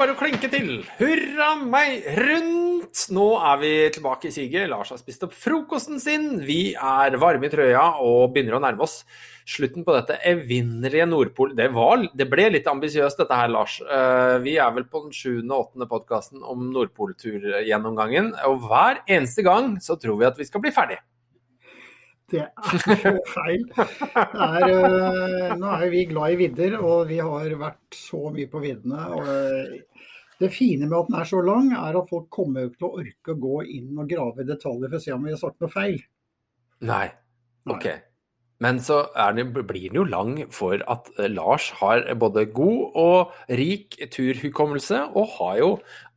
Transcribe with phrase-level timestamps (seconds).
[0.00, 0.80] bare å klinke til.
[1.00, 3.06] Hurra meg rundt!
[3.14, 4.70] Nå er vi tilbake i siget.
[4.70, 6.40] Lars har spist opp frokosten sin.
[6.46, 9.02] Vi er varme i trøya og begynner å nærme oss
[9.50, 11.54] slutten på dette evinnelige Nordpol.
[11.58, 13.80] Det, var, det ble litt ambisiøst dette her, Lars.
[13.82, 18.32] Eh, Vi er vel på den sjuende og åttende podkasten om Nordpolturgjennomgangen.
[18.48, 21.00] Og hver eneste gang så tror vi at vi skal bli ferdig.
[22.30, 23.64] Det er feil.
[23.74, 28.46] Det er, øh, nå er vi glad i vidder, og vi har vært så mye
[28.52, 29.06] på viddene.
[29.16, 30.04] og, øh,
[30.40, 32.86] Det fine med at den er så lang, er at folk kommer jo ikke til
[32.86, 35.42] å orke å gå inn og grave i detaljer for å se om vi har
[35.42, 35.98] sagt noe feil.
[36.80, 37.10] Nei.
[37.66, 37.74] Nei.
[38.60, 39.02] Men så
[39.36, 45.06] det, blir den jo lang for at eh, Lars har både god og rik turhukommelse,
[45.16, 45.70] og har jo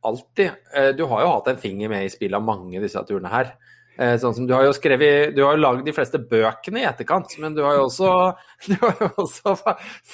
[0.04, 3.00] alltid eh, Du har jo hatt en finger med i spillet av mange av disse
[3.08, 3.54] turene her.
[3.96, 6.88] Eh, Sånn som Du har jo skrevet, du har jo lagd de fleste bøkene i
[6.88, 8.12] etterkant, men du har jo også,
[8.82, 9.56] har jo også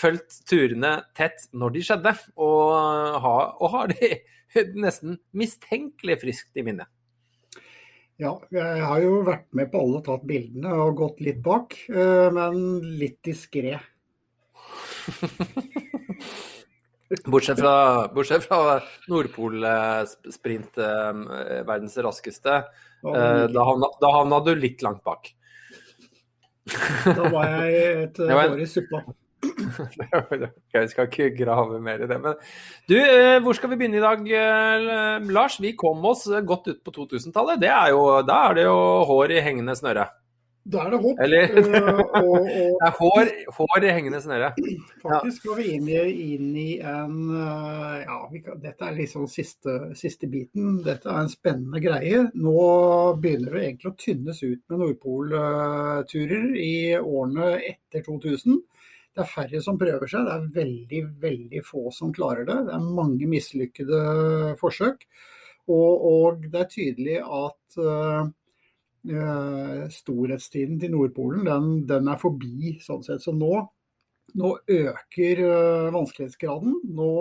[0.02, 4.14] fulgt turene tett når de skjedde, og har, og har de
[4.86, 6.86] nesten mistenkelig friskt i minne.
[8.20, 12.28] Ja, jeg har jo vært med på alle tatt bildene og gått litt bak, øh,
[12.36, 12.58] men
[13.00, 13.78] litt diskré.
[17.26, 18.76] Bortsett fra, bortsett fra
[19.10, 20.76] Nordpol-sprint,
[21.66, 22.60] verdens raskeste.
[23.02, 25.32] eh, Da havna, da havna du litt langt bak.
[26.70, 29.00] Da var jeg et var en- år i suppa.
[30.74, 32.20] Jeg skal ikke grave mer i det.
[32.20, 32.36] Men
[32.88, 35.60] du, eh, hvor skal vi begynne i dag, eh, Lars?
[35.60, 37.60] Vi kom oss godt ut på 2000-tallet.
[37.60, 37.94] Det er
[38.26, 40.08] Da er det jo hår i hengende snøre.
[40.70, 41.20] Da er det hopp.
[41.24, 42.48] Eller og, og
[42.80, 44.50] Det er hår, hår i hengende snøre.
[45.02, 46.00] Faktisk går vi inn i,
[46.34, 50.82] inn i en Ja, kan, dette er liksom siste, siste biten.
[50.84, 52.26] Dette er en spennende greie.
[52.34, 52.66] Nå
[53.22, 58.60] begynner det egentlig å tynnes ut med Nordpol-turer i årene etter 2000.
[59.10, 60.26] Det er færre som prøver seg.
[60.26, 62.58] Det er veldig, veldig få som klarer det.
[62.68, 64.02] Det er mange mislykkede
[64.60, 65.06] forsøk.
[65.70, 68.30] Og, og det er tydelig at eh,
[69.94, 73.22] storhetstiden til Nordpolen, den, den er forbi sånn sett.
[73.24, 73.52] Så nå,
[74.38, 76.80] nå øker uh, vanskelighetsgraden.
[76.94, 77.12] Nå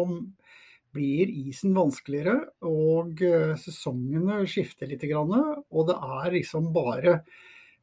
[0.94, 2.35] blir isen vanskeligere,
[2.66, 5.06] og uh, sesongene skifter litt.
[5.09, 5.33] Grann,
[5.69, 7.21] og det er liksom bare,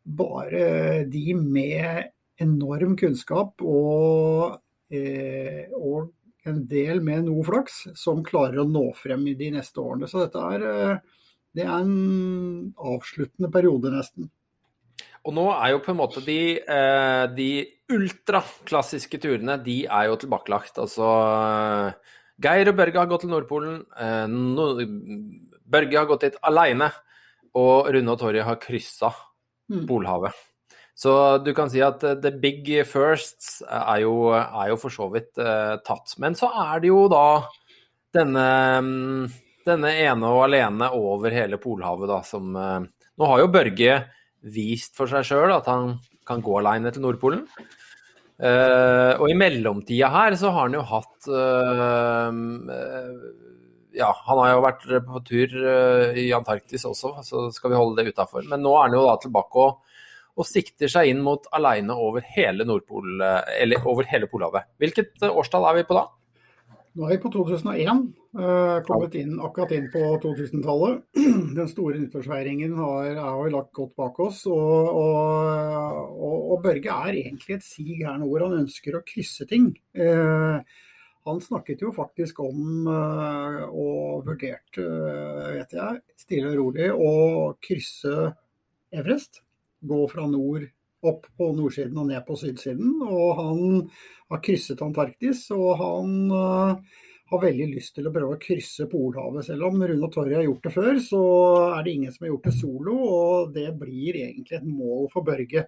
[0.04, 0.66] bare
[1.10, 2.12] de med
[2.42, 4.58] enorm kunnskap og,
[4.92, 6.12] eh, og
[6.46, 10.08] en del med noe flaks som klarer å nå frem i de neste årene.
[10.10, 11.22] Så dette er eh,
[11.56, 14.28] det er en avsluttende periode, nesten.
[15.26, 17.50] Og nå er jo på en måte de, eh, de
[17.90, 20.78] ultraklassiske turene, de er jo tilbakelagt.
[20.84, 22.14] Altså eh,
[22.44, 23.80] Geir og Børge har gått til Nordpolen.
[25.66, 26.92] Børge har gått dit aleine.
[27.56, 29.08] Og Rune og Torje har kryssa
[29.70, 29.86] Mm.
[29.86, 30.34] Polhavet.
[30.96, 31.12] Så
[31.44, 35.34] du kan si at eh, the big firsts er jo, er jo for så vidt
[35.36, 36.16] uh, tatt.
[36.22, 37.26] Men så er det jo da
[38.16, 38.46] denne,
[38.80, 39.26] mm,
[39.68, 42.80] denne ene og alene over hele Polhavet, da, som uh,
[43.16, 43.92] Nå har jo Børge
[44.52, 45.94] vist for seg sjøl at han
[46.26, 47.46] kan gå aleine til Nordpolen.
[48.36, 52.26] Uh, og i mellomtida her så har han jo hatt eh,
[52.74, 53.12] eh,
[53.96, 58.02] Ja, han har jo vært på tur eh, i Antarktis også, så skal vi holde
[58.02, 58.44] det utafor.
[58.44, 59.85] Men nå er han jo da tilbake og,
[60.36, 64.68] og sikter seg inn mot aleine over hele Nordpol, eh, eller over hele Polhavet.
[64.82, 66.06] Hvilket eh, årstall er vi på da?
[66.96, 68.02] Nå er vi på 2001,
[68.40, 71.02] eh, kommet inn, akkurat inn på 2000-tallet.
[71.58, 74.42] Den store nyttårsfeiringen har, er jo lagt godt bak oss.
[74.48, 79.48] Og, og, og, og Børge er egentlig et sig her nå han ønsker å krysse
[79.48, 79.72] ting.
[79.92, 80.82] Eh,
[81.26, 84.84] han snakket jo faktisk om, og vurderte,
[85.56, 88.12] vet jeg, stille og rolig, å krysse
[88.94, 89.42] Everest.
[89.86, 90.66] Gå fra nord
[91.06, 92.94] opp på nordsiden og ned på sydsiden.
[93.06, 93.60] Og han
[94.32, 99.48] har krysset Antarktis, og han eh, har veldig lyst til å prøve å krysse Polhavet.
[99.48, 101.22] Selv om Rune og Torje har gjort det før, så
[101.72, 102.96] er det ingen som har gjort det solo.
[103.06, 105.66] Og det blir egentlig et mål for Børge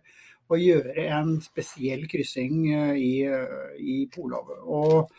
[0.49, 4.63] å gjøre en spesiell kryssing eh, i, eh, i Polhavet.
[4.65, 5.13] Og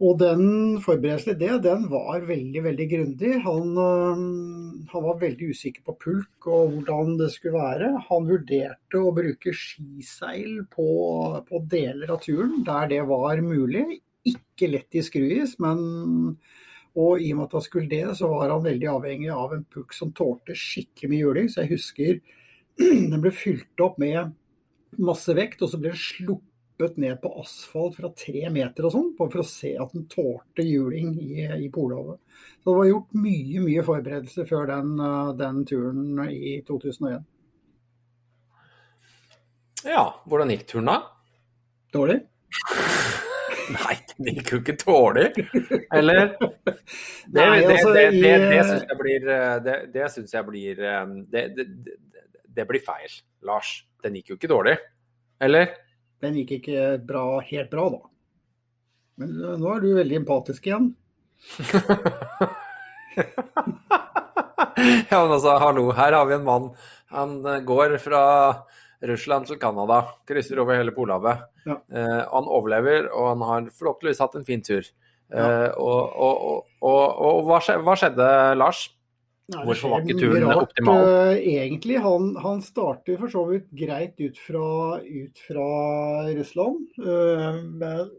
[0.00, 0.44] og den
[0.80, 3.32] forberedelsen til det, den var veldig, veldig grundig.
[3.44, 4.22] Han, øh,
[4.88, 7.90] han var veldig usikker på pulk og hvordan det skulle være.
[8.06, 10.88] Han vurderte å bruke skiseil på,
[11.44, 13.84] på deler av turen der det var mulig.
[14.24, 15.84] Ikke lett i skruis, men
[16.98, 19.66] og i og med at han skulle det, så var han veldig avhengig av en
[19.70, 21.50] pulk som tålte skikkelig mye juling.
[21.52, 22.20] Så jeg husker
[23.12, 24.32] den ble fylt opp med
[24.98, 26.49] masse vekt, og så ble den sluppet
[27.00, 31.12] ned på asfalt fra tre meter og sånn, for å se at den tålte juling
[31.20, 32.20] i, i Polhavet.
[32.60, 37.26] Så det var gjort mye, mye forberedelser før den, eh, den turen i 2001.
[39.88, 40.98] Ja, hvordan gikk turen da?
[41.94, 42.18] Dårlig?
[43.76, 45.30] Nei, den gikk jo ikke dårlig.
[45.94, 46.34] Eller?
[47.30, 50.46] Det, Nei, det, altså, det, det, det syns jeg blir eh, Det, det syns jeg
[50.48, 51.92] blir eh, det, det, det,
[52.56, 53.12] det blir feil,
[53.46, 53.68] Lars.
[54.02, 54.74] Den gikk jo ikke dårlig.
[55.40, 55.70] Eller?
[56.20, 58.00] Den gikk ikke bra, helt bra, da.
[59.20, 60.92] Men eh, nå er du veldig empatisk igjen.
[65.10, 66.66] ja, men altså, hallo, her har vi en mann.
[67.14, 68.22] Han eh, går fra
[69.08, 71.46] Russland til Canada, krysser over hele Polhavet.
[71.64, 71.76] Ja.
[71.88, 74.84] Eh, han overlever, og han har forhåpentligvis hatt en fin tur.
[75.30, 75.44] Ja.
[75.46, 78.28] Eh, og og, og, og, hva, skje, hva skjedde,
[78.60, 78.88] Lars?
[79.50, 81.04] Nei, Hvorfor var ikke turen optimal?
[81.34, 81.96] eh, egentlig.
[82.04, 85.68] Han, han starter for så vidt greit ut fra, ut fra
[86.36, 86.84] Russland.
[87.02, 88.12] eh, men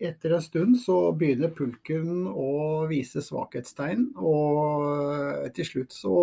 [0.00, 4.06] etter en stund så begynner pulken å vise svakhetstegn.
[4.16, 4.86] Og
[5.44, 6.14] eh, til slutt så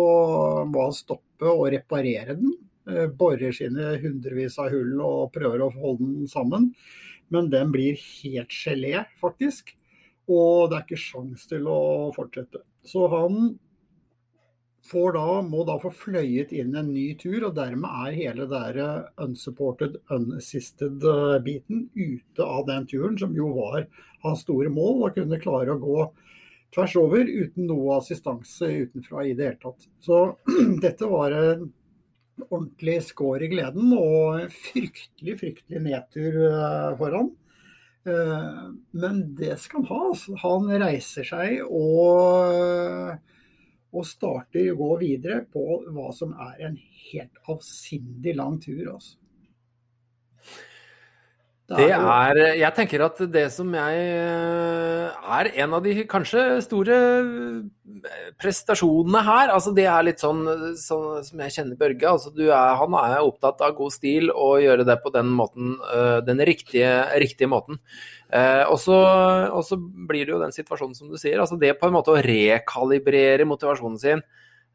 [0.66, 2.56] må han stoppe og reparere den.
[3.20, 6.70] Borer sine hundrevis av hull og prøver å holde den sammen.
[7.28, 9.74] Men den blir helt gelé, faktisk.
[10.28, 11.80] Og det er ikke sjans til å
[12.16, 12.62] fortsette.
[12.88, 13.58] Så han
[14.92, 19.08] da, må da få fløyet inn en ny tur, og dermed er hele der eh,
[19.24, 23.86] unsupported, unassisted-biten ute av den turen, som jo var
[24.24, 25.08] hans store mål.
[25.08, 25.98] Å kunne klare å gå
[26.74, 29.88] tvers over uten noe assistanse utenfra i det hele tatt.
[30.04, 30.22] Så
[30.84, 31.68] dette var en
[32.48, 37.32] ordentlig skår i gleden, og en fryktelig, fryktelig nedtur eh, for han.
[38.08, 38.60] Eh,
[39.04, 40.04] Men det skal han ha.
[40.12, 40.36] altså.
[40.44, 43.18] Han reiser seg og
[43.92, 45.62] og starter å gå videre på
[45.94, 46.76] hva som er en
[47.10, 48.94] helt avsindig lang tur.
[48.94, 49.16] Altså.
[51.68, 56.96] Det er Jeg tenker at det som jeg eh, er en av de kanskje store
[56.96, 60.46] eh, prestasjonene her, altså det er litt sånn,
[60.80, 62.08] sånn som jeg kjenner Børge.
[62.08, 65.76] altså du er, Han er opptatt av god stil og gjøre det på den måten,
[65.92, 67.82] eh, den riktige, riktige måten.
[68.32, 69.76] Eh, og, så,
[70.08, 71.36] blir det jo den situasjonen som du sier.
[71.36, 74.24] altså Det på en måte å rekalibrere motivasjonen sin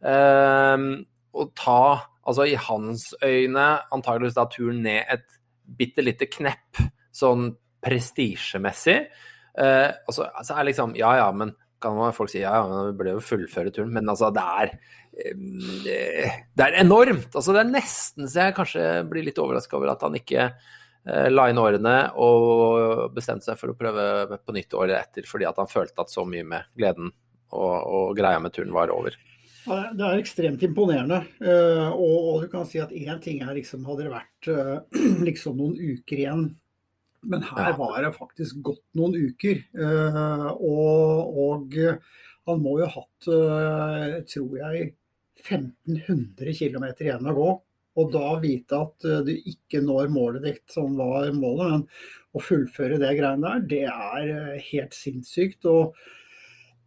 [0.05, 0.89] eh,
[1.33, 5.25] og ta, altså i hans øyne, antageligvis da turen ned et
[5.77, 6.81] bitte lite knepp
[7.13, 7.51] sånn
[7.83, 8.97] prestisjemessig.
[9.53, 11.51] Eh, og så altså er liksom Ja ja, men
[11.83, 13.91] kan folk si ja ja, men vi ble jo fullføre turen.
[13.95, 14.71] Men altså, det er
[15.25, 17.33] eh, Det er enormt.
[17.33, 21.27] Altså, det er nesten så jeg kanskje blir litt overraska over at han ikke eh,
[21.31, 25.59] la inn årene og bestemte seg for å prøve på nytt året etter, fordi at
[25.61, 27.11] han følte at så mye med gleden
[27.53, 29.17] og, og greia med turen var over.
[29.65, 31.21] Det- er ekstremt imponerende.
[31.41, 34.79] eh, Og, du kan si at én ting er liksom hadde det vært eh,
[35.27, 36.55] liksom noen uker igjen.
[37.23, 39.63] Men her var det faktisk gått noen uker.
[39.73, 41.77] eh, Og, og
[42.45, 44.89] han må jo ha hatt, tror jeg,
[45.45, 47.51] 1500 km igjen å gå.
[47.95, 51.83] Og da vite at du ikke når målet ditt, som var målet, men
[52.33, 55.63] å fullføre det greiene der, det er helt sinnssykt.
[55.69, 55.93] og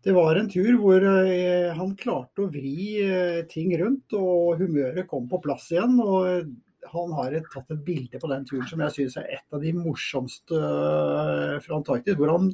[0.07, 5.09] det var en tur hvor eh, han klarte å vri eh, ting rundt, og humøret
[5.11, 5.97] kom på plass igjen.
[5.99, 6.45] og eh,
[6.93, 9.73] Han har tatt et bilde på den turen som jeg syns er et av de
[9.75, 10.61] morsomste
[11.65, 12.15] fra Antarktis.
[12.21, 12.53] hvor han,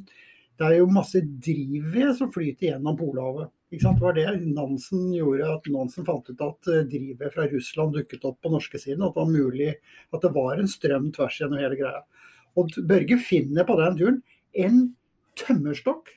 [0.57, 3.53] Det er jo masse drivved som flyter gjennom Polhavet.
[3.69, 8.41] Det var det Nansen gjorde, at Nansen fant ut at drivved fra Russland dukket opp
[8.41, 9.05] på norske siden.
[9.05, 9.69] At det var mulig,
[10.09, 12.01] at det var en strøm tvers gjennom hele greia.
[12.57, 14.21] Og Børge finner på den turen
[14.65, 14.83] en
[15.37, 16.15] tømmerstokk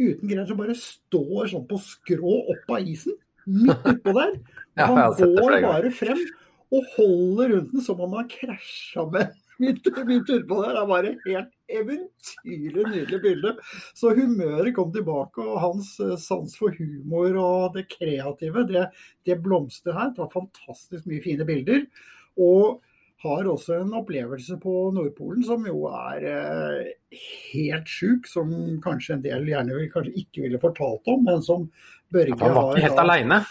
[0.00, 3.16] uten greier som bare står sånn på skrå opp av isen.
[3.46, 4.38] Midt utpå der.
[4.78, 6.20] Ja, han går bare frem
[6.70, 10.76] og holder rundt den som om han har krasja med midt, midt utpå der.
[10.76, 13.52] Det er bare helt eventyrlig nydelig bilde.
[13.98, 18.86] Så humøret kom tilbake, og hans eh, sans for humor og det kreative, det,
[19.26, 20.14] det blomstrer her.
[20.16, 21.84] Var fantastisk mye fine bilder.
[22.40, 22.78] Og
[23.22, 27.18] har også en opplevelse på Nordpolen som jo er eh,
[27.52, 28.52] helt sjuk, som
[28.84, 31.66] kanskje en del gjerne vil, kanskje ikke ville fortalt om, men som
[32.10, 33.42] Børge Han var ikke helt aleine.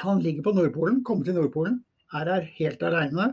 [0.00, 1.80] Han ligger på Nordpolen, kommer til Nordpolen,
[2.16, 3.28] er her helt aleine.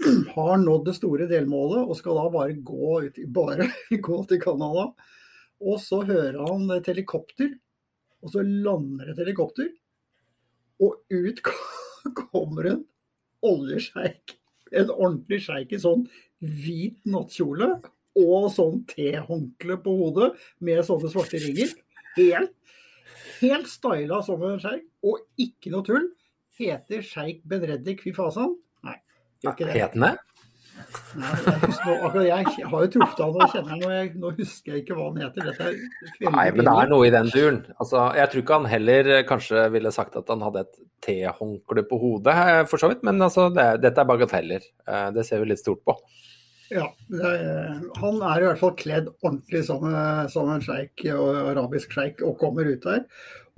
[0.34, 3.68] Har nådd det store delmålet og skal da bare gå, ut, bare
[4.08, 4.88] gå til Canada.
[5.60, 7.52] Og så hører han et helikopter,
[8.24, 9.68] og så lander et helikopter.
[10.80, 11.44] Og ut
[12.32, 12.84] kommer en
[13.44, 14.39] oljesjeik.
[14.70, 16.06] En ordentlig sjeik i sånn
[16.40, 17.72] hvit nattkjole
[18.20, 20.30] og sånn tehåndkle på hodet
[20.64, 21.74] med sånne svarte ringer.
[22.16, 22.54] Helt,
[23.40, 26.08] helt styla som en sjeik, og ikke noe tull.
[26.60, 28.56] Heter sjeik Benreddik Fifasan?
[28.86, 28.98] Nei,
[29.44, 30.16] gjør ikke det.
[31.20, 34.72] Nei, jeg, husker, jeg har jo truffet han og kjenner han, og jeg, nå husker
[34.74, 35.50] jeg ikke hva han heter.
[35.50, 37.60] Er Nei, men det er noe i den duren.
[37.76, 41.84] Altså, jeg tror ikke han heller eh, kanskje ville sagt at han hadde et tehåndkle
[41.90, 43.04] på hodet, eh, for så vidt.
[43.06, 44.66] Men altså, det, dette er bagateller.
[44.86, 45.96] Eh, Det ser vi litt stort på.
[46.70, 49.82] Ja, er, han er i hvert fall kledd ordentlig som,
[50.30, 53.02] som en sjeik, arabisk sjeik, og kommer ut der.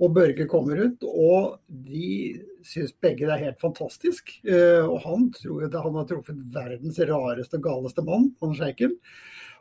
[0.01, 4.33] Og Børge kommer ut, og de syns begge det er helt fantastisk.
[4.47, 8.97] Eh, Og han tror at han har truffet verdens rareste og galeste mann, han sjeiken.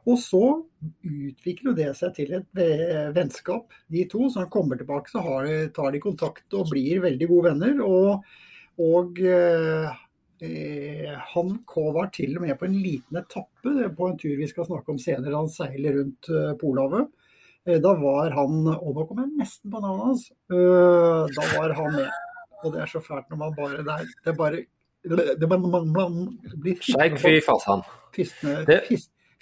[0.03, 0.45] Og så
[1.07, 2.63] utvikler det seg til et
[3.15, 4.27] vennskap, de to.
[4.27, 5.23] Så han kommer tilbake, så
[5.77, 7.85] tar de kontakt og blir veldig gode venner.
[7.87, 8.25] Og,
[8.83, 9.93] og eh,
[10.43, 11.59] Eh, han
[11.95, 14.99] var til og med på en liten etappe på en tur vi skal snakke om
[14.99, 15.37] senere.
[15.39, 17.13] Han seiler rundt eh, Polhavet.
[17.63, 20.25] Da var han Og nå kommer jeg nesten på navnet hans.
[20.51, 22.32] Da var han med.
[22.65, 24.65] Og det er så fælt når man bare Det, er, det er bare
[25.03, 27.83] det bare, man, man blir Skeik fy fasan.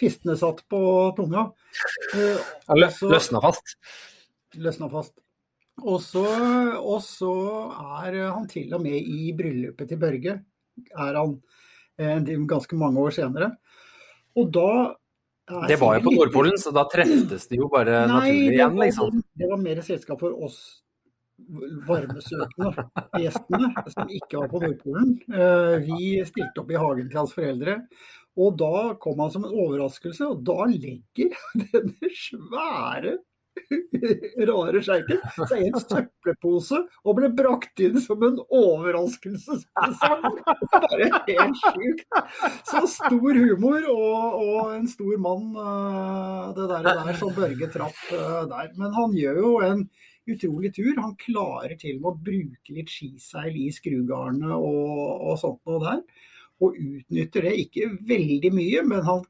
[0.01, 0.79] fistene, satt på
[1.17, 1.51] tunga.
[2.17, 3.77] Eh, Altså- Løsna fast.
[4.57, 5.13] løsna fast.
[5.85, 6.25] Og så,
[8.05, 10.41] er han til og med i bryllupet til Børge.
[10.97, 11.37] Er han
[11.99, 13.53] eh, ganske mange år senere.
[14.37, 14.95] Og da
[15.69, 19.23] Det var jo på Nordpolen, så da treftes de jo bare Nei, naturlig igjen, liksom.
[19.37, 20.83] det var mer selskap for oss
[21.89, 22.87] varmesøkende
[23.21, 25.17] gjestene som ikke var på Nordpolen.
[25.33, 27.81] Eh, Vi stilte opp i hagen til hans foreldre.
[28.41, 31.35] Og da kom han som en overraskelse, og da legger
[31.73, 33.19] denne svære
[34.49, 40.39] rare sjeiken seg i en søppelpose og ble brakt inn som en overraskelsespresang.
[40.73, 42.07] Bare helt sjukt.
[42.71, 48.07] Så stor humor og, og en stor mann, eh, det der, der som Børge traff
[48.15, 48.71] eh, der.
[48.79, 49.85] Men han gjør jo en
[50.35, 50.93] utrolig tur.
[50.99, 54.95] Han klarer til og med å bruke litt skiseil i skrugarnet og,
[55.31, 56.03] og sånt noe der.
[56.61, 59.25] Og utnytter det ikke veldig mye, men han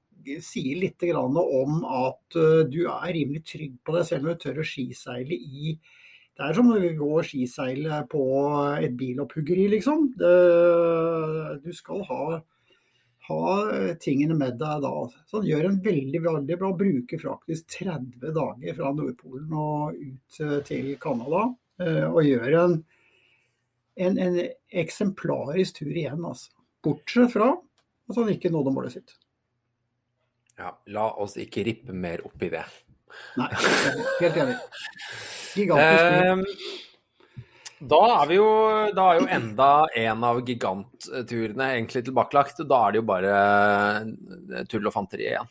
[0.44, 4.60] sier litt om at uh, du er rimelig trygg på deg selv når du tør
[4.60, 5.78] å skiseile i
[6.36, 8.24] Det er som å gå går skiseile på
[8.80, 10.10] et bilopphuggeri, liksom.
[10.16, 10.34] Det,
[11.64, 12.40] du skal ha,
[13.30, 14.92] ha tingene med deg da.
[15.30, 16.70] Så han gjør en veldig, veldig bra.
[16.76, 21.46] Bruker faktisk 30 dager fra Nordpolen og ut eh, til Canada.
[21.82, 22.76] eh, Og gjør en,
[24.00, 24.38] en, en
[24.84, 26.52] eksemplarisk tur igjen, altså.
[26.84, 27.50] Bortsett fra
[28.10, 29.16] at han ikke nådde målet sitt.
[30.60, 32.64] Ja, la oss ikke rippe mer opp i det.
[33.40, 33.48] Nei,
[34.20, 34.56] helt enig.
[35.56, 36.89] Gigantisk tur.
[37.80, 38.50] Eh, Da er vi jo
[38.94, 42.66] Da er jo enda en av gigantturene egentlig tilbakelagt.
[42.68, 45.48] Da er det jo bare eh, tull og fanteri igjen.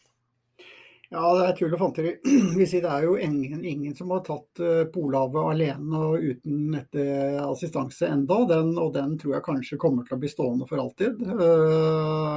[1.09, 2.12] Ja, det er tull og fanteri.
[2.59, 6.75] Vi sier det er jo ingen, ingen som har tatt uh, Polhavet alene og uten
[6.77, 10.83] etter assistanse enda, den, og den tror jeg kanskje kommer til å bli stående for
[10.83, 11.17] alltid.
[11.17, 11.50] Vi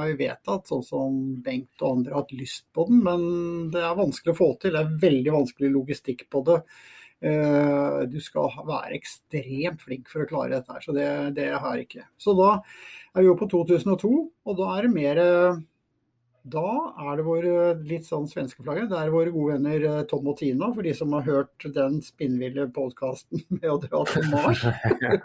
[0.09, 3.85] jeg vet at sånn som Bengt og andre har hatt lyst på den, men det
[3.85, 4.73] er vanskelig å få til.
[4.73, 6.57] Det er veldig vanskelig logistikk på det.
[7.23, 11.77] Uh, du skal være ekstremt flink for å klare dette her, så det, det har
[11.77, 12.07] jeg ikke.
[12.19, 12.49] Så da
[13.13, 14.11] er vi jo på 2002,
[14.43, 15.61] og da er det mer uh,
[16.43, 17.51] da er det våre
[17.87, 18.89] litt sånn svenske flagget.
[18.91, 22.01] Det er våre gode venner eh, Tom og Tina, for de som har hørt den
[22.03, 24.65] spinnville podkasten med å dra til Mars.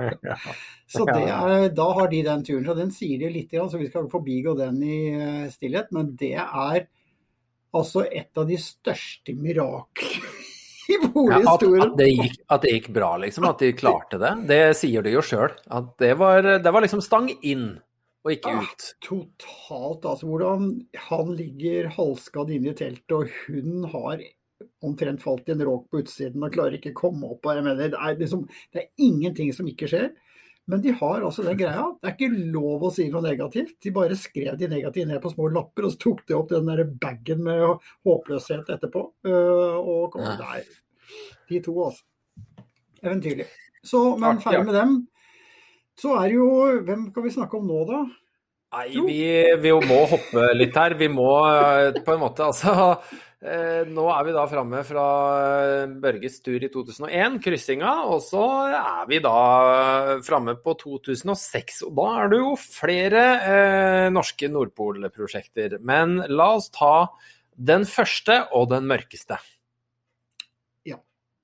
[0.95, 2.69] Så det er, da har de den turen.
[2.69, 5.91] Så den sier de litt, så vi skal forbigå den i eh, stillhet.
[5.97, 6.87] Men det er
[7.75, 10.28] altså et av de største miraklene i
[10.99, 13.47] Ja, at, at, det gikk, at det gikk bra, liksom.
[13.49, 14.33] At de klarte det.
[14.49, 15.53] Det sier de jo sjøl.
[15.75, 17.69] At det var, det var liksom stang inn,
[18.27, 18.65] og ikke ut.
[18.65, 18.89] ut.
[19.05, 20.29] Totalt, altså.
[20.29, 20.71] Hvordan
[21.09, 24.23] han ligger halvskadd inne i teltet, og hun har
[24.83, 27.47] omtrent falt i en råk på utsiden og klarer ikke å komme opp.
[27.47, 30.11] og Jeg mener, det, er liksom, det er ingenting som ikke skjer.
[30.69, 31.87] Men de har altså den greia.
[31.97, 33.79] Det er ikke lov å si noe negativt.
[33.85, 36.69] De bare skrev de negative ned på små lapper, og så tok de opp den
[36.69, 39.07] der bagen med håpløshet etterpå.
[39.31, 40.35] Øh, og kom, Ja.
[40.43, 40.61] nei,
[41.49, 42.05] de to, altså.
[43.03, 43.47] Eventyrlig.
[43.87, 44.97] Så, men ferdig med dem.
[45.99, 46.49] Så er det jo
[46.87, 48.03] Hvem kan vi snakke om nå, da?
[48.69, 49.23] Nei, vi,
[49.63, 50.93] vi må hoppe litt her.
[51.01, 52.99] Vi må eh, på en måte, altså
[53.41, 55.07] eh, Nå er vi da framme fra
[55.47, 59.39] eh, Børges tur i 2001, kryssinga, og så er vi da
[60.27, 61.81] framme på 2006.
[61.89, 65.79] Og da er det jo flere eh, norske Nordpol-prosjekter.
[65.81, 67.09] Men la oss ta
[67.57, 69.41] den første og den mørkeste.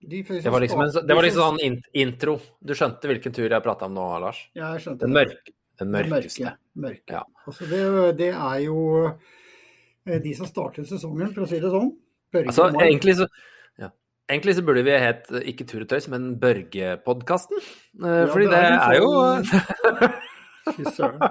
[0.08, 2.36] De Det var liksom en, det var liksom sånn intro.
[2.60, 4.42] Du skjønte hvilken tur jeg prata om nå, Lars?
[4.56, 6.44] Ja, jeg skjønte Den, mørke, den mørkeste.
[6.44, 6.58] Mørke.
[6.86, 7.16] mørke.
[7.16, 7.22] Ja.
[7.48, 7.80] Altså det,
[8.20, 11.90] det er jo eh, de som startet sesongen, for å si det sånn.
[12.34, 13.28] Børge Altså, egentlig så,
[13.80, 13.88] ja.
[14.32, 17.60] egentlig så burde vi hett ikke Tur og tøys, men Børge-podkasten.
[18.02, 19.10] Eh, Ja, Fordi det er jo
[20.64, 21.20] Fy søren.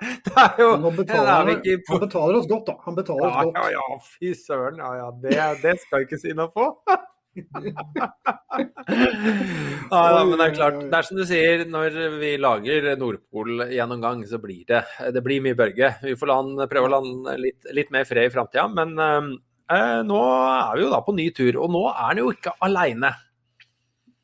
[0.00, 2.74] Det Han er betaler, han betaler oss godt, da.
[2.86, 3.58] Han betaler oss godt.
[3.60, 4.80] ja, ja, fy søren.
[4.80, 6.64] Ja, ja, det, det skal jeg ikke si noe på.
[9.90, 14.40] ja, men det er klart, det er som du sier, når vi lager Nordpol-gjennomgang, så
[14.42, 14.82] blir det,
[15.14, 15.92] det blir mye Børge.
[16.02, 20.20] Vi får land, prøve å lande litt, litt mer fred i framtida, men eh, nå
[20.26, 21.54] er vi jo da på ny tur.
[21.62, 23.12] Og nå er han jo ikke aleine.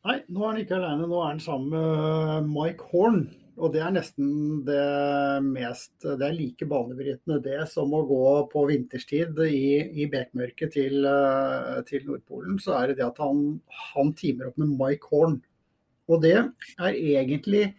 [0.06, 1.06] Nei, nå er han ikke alene.
[1.10, 3.20] Nå er han sammen med Mike Horn.
[3.56, 4.28] Og det er nesten
[4.66, 4.82] det
[5.46, 11.06] mest Det er like banebrytende det som å gå på vinterstid i, i bekmørket til,
[11.08, 12.60] eh, til Nordpolen.
[12.60, 13.60] Så er det det at han,
[13.94, 15.38] han timer opp med Mike Horn.
[16.06, 17.70] Og det er egentlig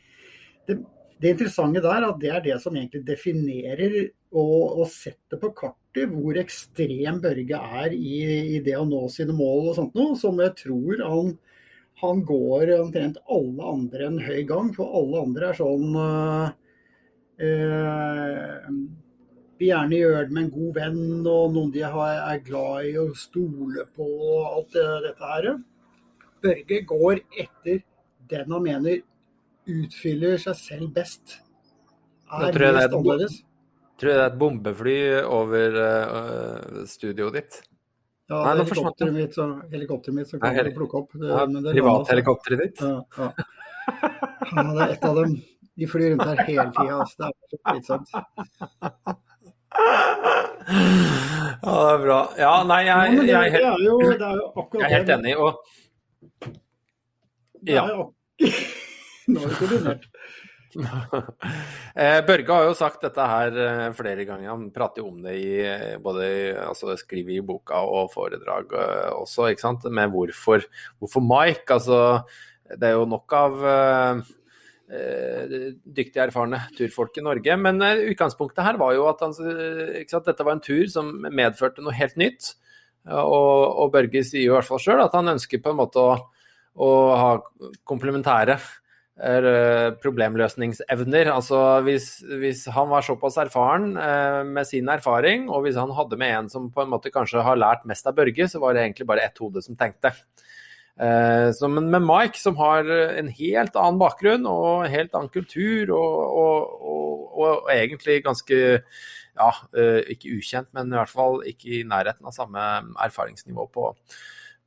[0.67, 0.79] det,
[1.21, 3.99] det interessante der at det er det som egentlig definerer
[4.33, 8.17] og, og setter på kartet hvor ekstrem Børge er i,
[8.57, 11.37] i det å nå sine mål og sånt noe, som jeg tror han
[12.01, 16.49] han går omtrent alle andre en høy gang, for alle andre er sånn uh,
[17.41, 18.67] uh,
[19.57, 23.07] Vil gjerne gjøre det med en god venn, og noen de er glad i å
[23.17, 25.49] stole på, og alt det, dette her.
[26.45, 27.81] Børge går etter
[28.29, 29.01] den han mener
[29.67, 31.39] utfyller seg selv best.
[32.29, 33.39] Er tror jeg det mest annerledes.
[33.97, 37.59] Tror jeg det er et bombefly over uh, studioet ditt.
[38.29, 41.11] Ja, Nei, er helikopteret mitt, som- helikopteret mitt som Nei, kommer heli- og plukker opp.
[41.13, 42.81] Det, Ja, men det Privathelikopteret ditt.
[42.81, 43.31] Ja, ja.
[44.51, 45.37] ja, det er ett av dem.
[45.77, 46.97] De flyr rundt her hele tida.
[46.99, 47.17] Altså.
[47.17, 48.09] Det er så slitsomt.
[50.67, 52.19] Ja, det er bra.
[52.37, 54.81] Ja, nei, Ja, jeg, men det, jeg, er det er jo, det er jo akkurat
[54.81, 55.33] jeg er helt enig.
[55.37, 55.51] Og
[57.67, 58.13] Det er ak-
[59.27, 60.03] Nå har vi koordinert.
[61.97, 64.51] Eh, Børge har jo sagt dette her eh, flere ganger.
[64.51, 66.27] Han prater jo om det i eh, både
[66.61, 68.75] altså skriver i boka og foredrag
[69.17, 69.87] også, ikke sant.
[69.89, 70.67] Med hvorfor,
[70.99, 71.65] hvorfor Mike.
[71.73, 72.21] Altså,
[72.69, 73.57] det er jo nok av
[74.87, 77.57] dyktige, erfarne turfolk i Norge.
[77.59, 81.97] Men utgangspunktet her var jo at han, sant, dette var en tur som medførte noe
[81.97, 82.53] helt nytt.
[83.09, 86.03] Og, og Børge sier jo i hvert fall sjøl at han ønsker på en måte
[86.03, 86.17] å,
[86.77, 87.31] å ha
[87.89, 88.61] komplementære
[89.17, 91.31] problemløsningsevner.
[91.33, 92.09] Altså hvis,
[92.41, 96.49] hvis han var såpass erfaren eh, med sin erfaring, og hvis han hadde med en
[96.53, 99.25] som på en måte kanskje har lært mest av Børge, så var det egentlig bare
[99.25, 100.13] ett hode som tenkte.
[101.01, 105.33] Eh, så, men med Mike, som har en helt annen bakgrunn og en helt annen
[105.33, 108.61] kultur, og, og, og, og egentlig ganske
[109.37, 112.65] ja, eh, ikke ukjent, men i hvert fall ikke i nærheten av samme
[113.05, 113.91] erfaringsnivå på,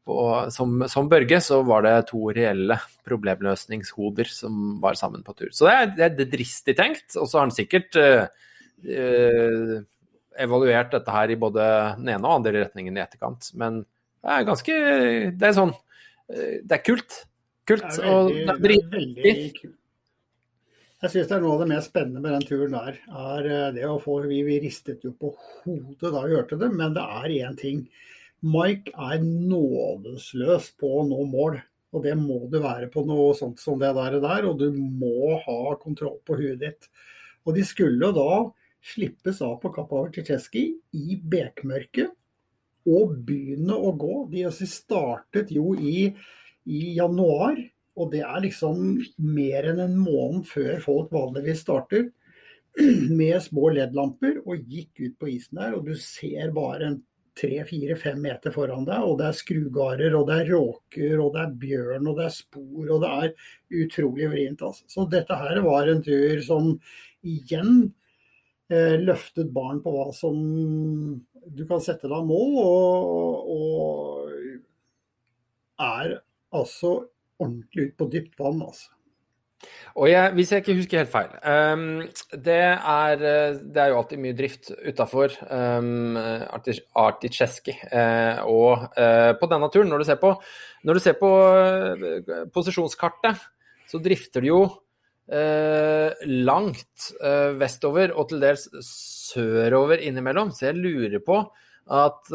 [0.06, 0.16] på,
[0.54, 5.50] som, som Børge, så var det to reelle problemløsningshoder som var sammen på tur.
[5.52, 7.16] Så det er, det er, dristig tenkt.
[7.16, 8.28] Og så har han sikkert eh,
[8.88, 9.74] eh,
[10.40, 11.66] evaluert dette her i både
[11.98, 13.52] den ene og andre retningen i etterkant.
[13.60, 13.82] Men
[14.20, 14.78] det er ganske
[15.40, 17.20] Det er sånn eh, Det er kult.
[17.68, 17.86] Kult.
[17.86, 18.90] Det er og det er drittig.
[18.96, 19.76] veldig.
[21.00, 23.68] Jeg syns det er noe av det mest spennende med den turen der, er eh,
[23.72, 25.32] det å få Vi, vi ristet jo på
[25.64, 27.86] hodet da vi hørte det, men det er én ting.
[28.40, 31.58] Mike er nådesløs på å nå mål.
[31.90, 35.74] Og det må du være på noe sånt som det der, og du må ha
[35.80, 36.86] kontroll på huet ditt.
[37.44, 38.44] Og de skulle da
[38.92, 42.14] slippes av på Kappaver Tsjetsjkij i bekmørket
[42.88, 44.14] og begynne å gå.
[44.30, 46.08] De altså startet jo i,
[46.64, 47.58] i januar,
[48.00, 48.80] og det er liksom
[49.34, 52.08] mer enn en måned før folk vanligvis starter.
[53.20, 57.00] Med små LED-lamper og gikk ut på isen der, og du ser bare en
[57.40, 61.56] tre-fire-fem meter foran deg, og det er skrugarder, og det er råker, og det er
[61.62, 63.48] bjørn, og det er spor, og det er
[63.84, 64.64] utrolig vrient.
[64.66, 64.84] Altså.
[64.92, 66.70] Så dette her var en tur som
[67.26, 67.72] igjen
[68.72, 70.36] eh, løftet barn på hva som
[71.50, 74.20] du kan sette deg mål, og, og
[75.80, 76.18] er
[76.52, 76.96] altså
[77.40, 78.92] ordentlig ut på dypt vann, altså.
[79.98, 81.82] Og jeg, hvis jeg ikke husker helt feil um,
[82.32, 86.16] det, er, eh, det er jo alltid mye drift utafor um,
[87.00, 87.74] Artisjeski.
[87.90, 90.34] Uh, og uh, på denne turen, når du ser på,
[90.86, 93.42] når du ser på uh, posisjonskartet,
[93.90, 94.62] så drifter du jo
[95.30, 97.04] langt
[97.54, 100.48] vestover og til dels sørover innimellom.
[100.50, 101.36] Så jeg lurer på
[101.86, 102.32] at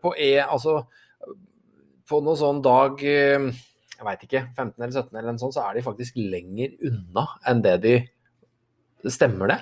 [0.00, 0.78] på E, altså
[2.08, 3.04] på noen sånn dag
[3.98, 7.26] jeg veit ikke, 15 eller 17 eller en sånn, så er de faktisk lenger unna
[7.50, 7.98] enn det de
[9.06, 9.56] Stemmer det?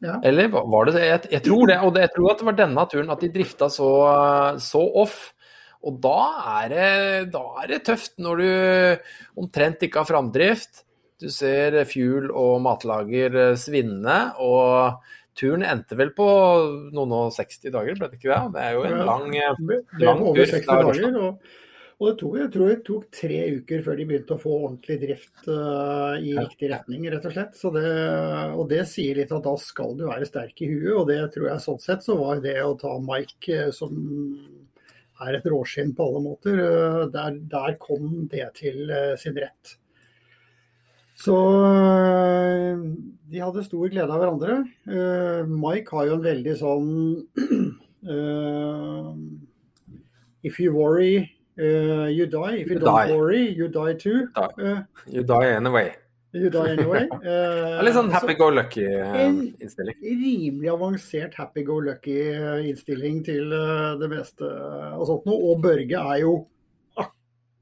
[0.00, 0.14] Ja.
[0.24, 1.00] Eller var det?
[1.02, 3.28] Jeg, jeg tror det, og det, jeg tror at det var denne turen at de
[3.34, 3.88] drifta så,
[4.64, 5.18] så off.
[5.84, 6.20] Og da
[6.62, 6.86] er, det,
[7.34, 10.82] da er det tøft når du omtrent ikke har framdrift.
[11.20, 15.04] Du ser fuel og matlager svinne, og
[15.38, 16.26] turen endte vel på
[16.94, 18.42] noen og 60 dager, ble det ikke det?
[18.54, 21.18] Det er jo en lang, Det er over 60 dager.
[21.26, 21.56] Og,
[21.98, 25.00] Og det tok, jeg tror det tok tre uker før de begynte å få ordentlig
[25.02, 27.56] drift uh, i riktig retning, rett og slett.
[27.58, 27.82] Så det,
[28.54, 31.48] og det sier litt at da skal du være sterk i huet, og det tror
[31.50, 33.90] jeg sånn sett så var det å ta Mike, uh, som
[35.26, 38.86] er et råskinn på alle måter, uh, der, der, kom det til
[39.18, 39.74] sin rett.
[41.18, 41.34] Så
[43.26, 44.62] de hadde stor glede av hverandre.
[45.50, 47.26] Mike har jo en veldig sånn
[50.46, 51.26] If you worry
[51.58, 52.54] Uh, you die.
[52.54, 53.12] If you, you don't die.
[53.12, 54.28] worry, you die too.
[54.36, 55.96] Uh, you die anyway.
[56.32, 57.08] You die anyway.
[57.18, 59.96] Uh, litt sånn happy go lucky-innstilling.
[59.98, 63.50] En rimelig avansert happy go lucky-innstilling til
[63.98, 65.50] det meste og sånt noe.
[65.50, 66.36] Og Børge er jo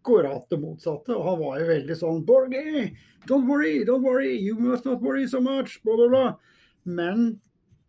[0.07, 1.17] akkurat det motsatte.
[1.17, 2.91] Og han var jo veldig sånn Borge,
[3.27, 6.27] don't worry, don't worry, you must not worry so much, bla, bla, bla.
[6.85, 7.41] Men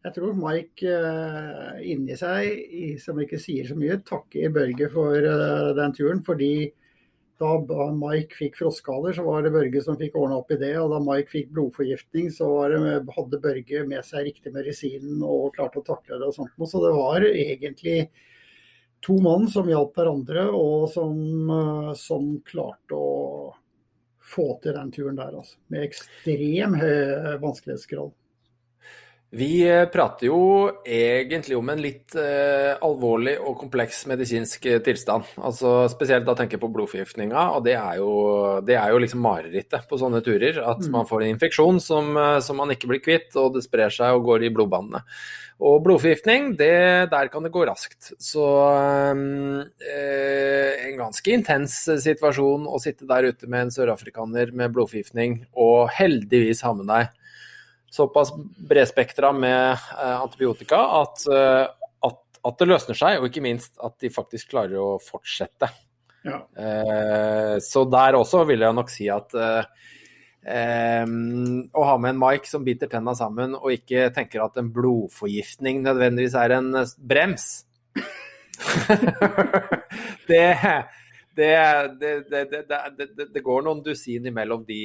[0.08, 5.72] jeg tror Mike uh, inni seg, som ikke sier så mye, takker Børge for uh,
[5.76, 6.22] den turen.
[6.24, 6.70] Fordi
[7.38, 10.72] da Mike fikk frostskader, så var det Børge som fikk ordna opp i det.
[10.80, 12.80] Og da Mike fikk blodforgiftning, så det,
[13.18, 16.56] hadde Børge med seg riktig medisinen og klarte å takle det og sånt.
[16.56, 17.98] Så det var egentlig
[19.06, 21.18] to mann som hjalp hverandre, og som,
[21.52, 23.52] uh, som klarte å
[24.28, 25.60] få til den turen der, altså.
[25.72, 28.16] Med ekstrem høy vanskelighetsgrad.
[29.36, 30.38] Vi eh, prater jo
[30.88, 35.28] egentlig om en litt eh, alvorlig og kompleks medisinsk eh, tilstand.
[35.44, 38.14] Altså Spesielt da tenker jeg på blodforgiftninga, og det er, jo,
[38.64, 40.62] det er jo liksom marerittet på sånne turer.
[40.64, 40.94] At mm.
[40.96, 44.16] man får en infeksjon som, eh, som, man ikke blir kvitt, og det sprer seg
[44.16, 45.04] og går i blodbanene.
[45.68, 48.14] Og blodforgiftning, det, der kan det gå raskt.
[48.24, 48.48] Så
[49.12, 55.90] eh, en ganske intens situasjon å sitte der ute med en sørafrikaner med blodforgiftning, og
[56.00, 57.17] heldigvis ha med deg
[57.98, 58.32] såpass
[58.70, 61.66] bredspektra med eh, antibiotika at, eh,
[62.08, 65.70] at, at, det løsner seg, og ikke minst at de faktisk klarer å fortsette.
[66.28, 66.42] Ja.
[66.60, 69.36] Eh, så der også vil jeg nok si at
[70.48, 75.82] å ha med en Mike som biter tenna sammen, og ikke tenker at en blodforgiftning
[75.84, 76.70] nødvendigvis er en
[77.04, 77.66] brems
[80.30, 80.46] det,
[81.36, 81.52] det,
[82.00, 84.80] det, det, går noen dusin imellom de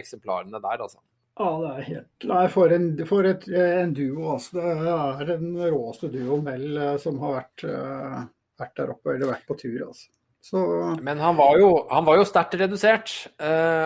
[0.00, 1.02] eksemplarene der, altså.
[1.42, 4.32] Ja, det er helt Nei, for en, for et, en duo.
[4.36, 4.56] Altså.
[4.56, 8.20] Det er den råeste duoen vel eh, som har vært, uh,
[8.62, 9.80] vært, der oppe, eller vært på tur.
[9.88, 10.06] Altså.
[10.42, 10.60] Så...
[11.02, 13.12] Men han var jo, jo sterkt redusert,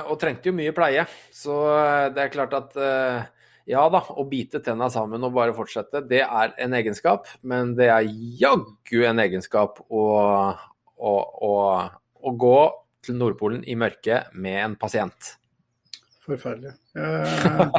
[0.09, 1.03] og trengte jo mye pleie.
[1.29, 1.53] Så
[2.17, 2.79] det er klart at
[3.67, 7.27] ja da, å bite tenna sammen og bare fortsette, det er en egenskap.
[7.43, 8.07] Men det er
[8.41, 10.05] jaggu en egenskap å,
[10.97, 11.15] å,
[11.51, 11.55] å,
[12.17, 12.59] å gå
[13.07, 15.35] til Nordpolen i mørket med en pasient.
[16.27, 16.73] Forferdelig.
[16.99, 17.71] Uh,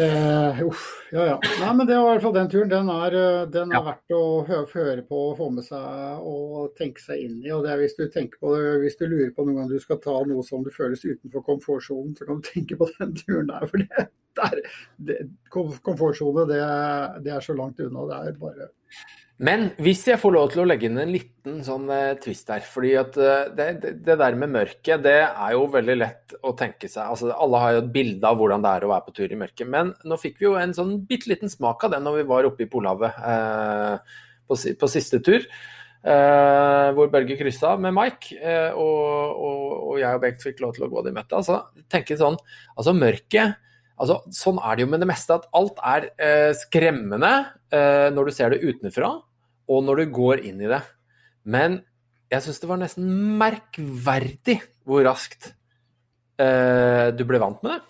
[0.00, 1.36] uh, uff, ja ja.
[1.60, 2.68] Nei, men det var i hvert fall den turen.
[2.68, 3.84] Den er, eh, den er ja.
[3.86, 7.52] verdt å høre, på og få med seg og tenke seg inn i.
[7.54, 9.78] og det er Hvis du tenker på det, hvis du lurer på noen gang du
[9.80, 13.48] skal ta noe som du føles utenfor komfortsonen, så kan du tenke på den turen
[13.54, 13.64] der.
[13.70, 14.08] For det,
[14.42, 14.60] der,
[15.08, 15.18] det,
[15.54, 16.60] komfortsone, det,
[17.24, 18.04] det er så langt unna.
[18.10, 18.68] Det er bare
[19.38, 22.64] men hvis jeg får lov til å legge inn en liten sånn eh, twist der,
[22.66, 26.56] fordi at uh, det, det, det, der med mørket, det er jo veldig lett å
[26.58, 27.04] tenke seg.
[27.04, 29.38] altså Alle har jo et bilde av hvordan det er å være på tur i
[29.38, 29.70] mørket.
[29.70, 32.48] Men nå fikk vi jo en sånn bitte liten smak av det når vi var
[32.48, 34.16] oppe i Polhavet eh,
[34.50, 35.46] på, på, siste tur.
[36.98, 38.34] hvor Børge kryssa med Mike,
[38.74, 41.38] og, og, og, jeg og Bengt fikk lov til å gå det i møte.
[41.38, 42.38] Altså, tenke sånn,
[42.74, 43.58] altså mørket
[43.98, 46.06] altså Sånn er det jo med det meste, at alt er
[46.54, 47.32] skremmende
[48.14, 49.10] når du ser det utenfra
[49.68, 50.80] og når du går inn i det.
[51.48, 51.80] Men
[52.28, 53.08] jeg syns det var nesten
[53.40, 55.52] merkverdig hvor raskt
[56.40, 57.80] eh, du ble vant med det.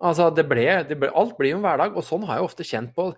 [0.00, 2.64] Altså, det ble, det ble, alt blir jo en hverdag, og sånn har jeg ofte
[2.64, 3.10] kjent på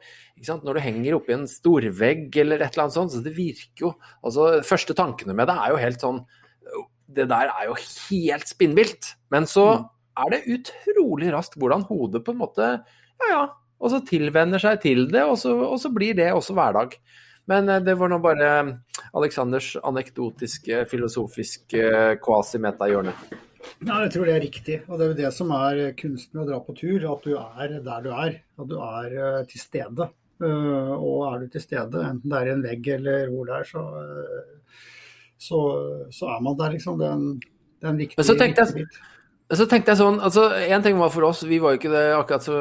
[0.51, 3.15] når du henger oppi en storvegg eller et eller annet sånt.
[3.15, 6.19] så Det virker jo altså, Første tankene med det er jo helt sånn
[7.07, 9.13] Det der er jo helt spinnvilt.
[9.31, 9.85] Men så mm.
[10.25, 13.45] er det utrolig raskt hvordan hodet på en måte Ja, ja.
[13.83, 16.93] Og så tilvenner seg til det, og så, og så blir det også hverdag.
[17.51, 18.73] Men eh, det var nå bare eh,
[19.19, 21.85] Aleksanders anekdotiske, filosofiske
[22.23, 23.15] kvasi-meta-hjørne.
[23.83, 24.81] Ja, jeg tror det er riktig.
[24.89, 27.07] Og det er jo det som er kunsten med å dra på tur.
[27.13, 28.41] At du er der du er.
[28.59, 30.09] At du er til stede.
[30.43, 33.83] Og er du til stede, enten det er en vegg eller hvor det er, så,
[35.39, 35.61] så,
[36.11, 36.97] så, er man der, liksom.
[36.99, 38.89] Det er en, det er en viktig, Men så tenkte jeg,
[39.59, 42.05] så tenkte jeg sånn, altså En ting var for oss, vi var jo ikke det
[42.17, 42.55] akkurat så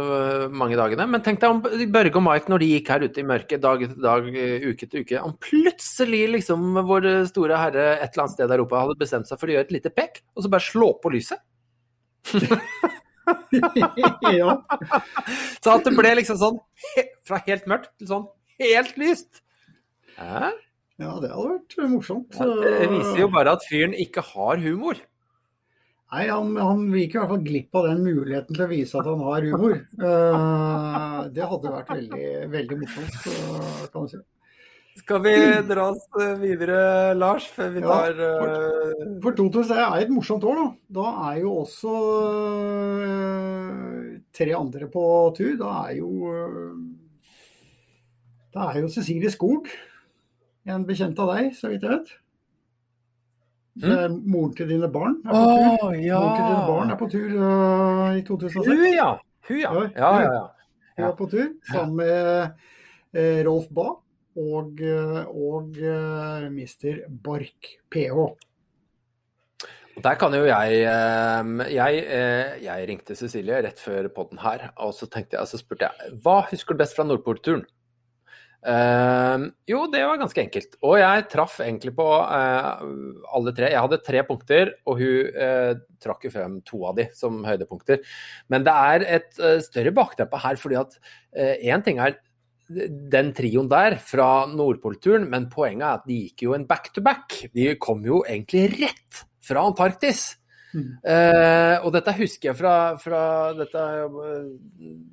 [0.52, 1.06] mange dagene.
[1.08, 1.62] Men tenk deg om
[1.94, 5.06] Børge og Mike når de gikk her ute i mørket dag etter dag, uke etter
[5.06, 5.22] uke.
[5.22, 9.40] Om plutselig liksom vår store herre et eller annet sted i Europa hadde bestemt seg
[9.40, 11.40] for å gjøre et lite pekk, og så bare slå på lyset.
[14.42, 14.58] ja.
[15.64, 16.60] Så at det ble liksom sånn
[17.28, 18.28] fra helt mørkt til sånn
[18.62, 19.42] helt lyst.
[20.18, 20.52] Hæ?
[21.02, 22.36] Ja, det hadde vært morsomt.
[22.36, 25.00] Det viser jo bare at fyren ikke har humor.
[26.12, 29.08] Nei, han, han gikk i hvert fall glipp av den muligheten til å vise at
[29.08, 29.78] han har humor.
[29.96, 33.20] Uh, det hadde vært veldig, veldig morsomt,
[33.94, 34.20] kan du si.
[35.00, 35.34] Skal vi
[35.70, 36.04] dra oss
[36.42, 40.66] videre, Lars, før vi tar ja, for, for 2000 er et morsomt år, da.
[41.00, 41.94] Da er jo også
[43.08, 45.06] uh, tre andre på
[45.38, 45.54] tur.
[45.64, 46.76] Da er jo uh,
[48.52, 49.72] Da er jo Cecilie Skog,
[50.68, 52.12] en bekjent av deg, så vidt jeg vet.
[53.80, 54.18] Mm.
[54.28, 55.86] Moren til dine barn er på tur.
[55.88, 56.20] Oh, ja.
[56.20, 58.68] Moren til dine barn er på tur uh, i 2006.
[58.68, 59.10] Hun, ja.
[59.48, 59.72] Hun, ja.
[59.96, 60.46] ja, ja, ja.
[60.98, 62.52] Hun er på tur sammen med
[63.16, 63.88] uh, Rolf Ba
[64.42, 65.80] og, uh, og
[66.52, 67.04] Mr.
[67.24, 68.28] Bark, PH.
[70.02, 70.78] Der kan jo jeg,
[71.70, 71.98] jeg
[72.64, 76.40] Jeg ringte Cecilie rett før podden her, og så tenkte jeg, så spurte jeg hva
[76.48, 77.66] husker du best fra Nordpolturen?
[78.62, 80.76] Uh, jo, det var ganske enkelt.
[80.86, 82.82] Og jeg traff egentlig på uh,
[83.34, 83.72] alle tre.
[83.74, 85.72] Jeg hadde tre punkter, og hun uh,
[86.02, 88.04] trakk jo frem to av de som høydepunkter.
[88.54, 91.00] Men det er et større bakteppe her, fordi at
[91.62, 92.18] én ting er
[93.12, 97.28] den trioen der fra Nordpolturen, men poenget er at de gikk jo en back-to-back.
[97.28, 97.52] -back.
[97.54, 100.41] De kom jo egentlig rett fra Antarktis.
[100.72, 103.22] Uh, og dette husker jeg fra, fra
[103.58, 103.86] dette,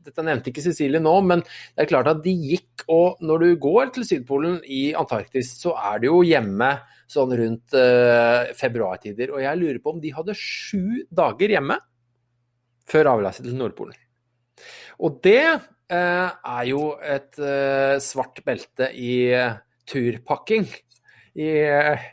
[0.07, 3.49] dette, nevnte ikke Cecilie nå, men det er klart at de gikk og Når du
[3.61, 6.71] går til Sydpolen i Antarktis, så er det jo hjemme
[7.11, 9.35] sånn rundt uh, februartider.
[9.35, 11.77] Og jeg lurer på om de hadde sju dager hjemme
[12.89, 13.93] før avreise til Nordpolen.
[15.05, 17.43] Og det uh, er jo et
[18.07, 19.19] svart belte i
[19.89, 20.65] turpakking
[21.39, 22.07] i eh,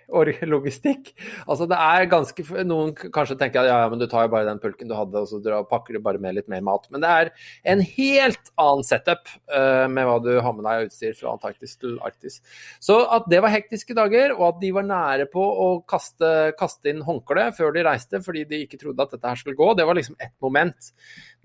[0.46, 1.12] logistikk.
[1.48, 4.48] Altså det er ganske Noen kanskje tenker at ja, ja, men du tar jo bare
[4.48, 6.86] den pulken du hadde, og så pakker du bare med litt mer mat.
[6.94, 7.32] Men det er
[7.74, 11.76] en helt annen setup uh, med hva du har med deg av utstyr fra Antarktis
[11.82, 12.40] til Arktis.
[12.84, 16.92] Så at det var hektiske dager, og at de var nære på å kaste, kaste
[16.92, 19.88] inn håndkle før de reiste fordi de ikke trodde at dette her skulle gå, det
[19.88, 20.92] var liksom ett moment.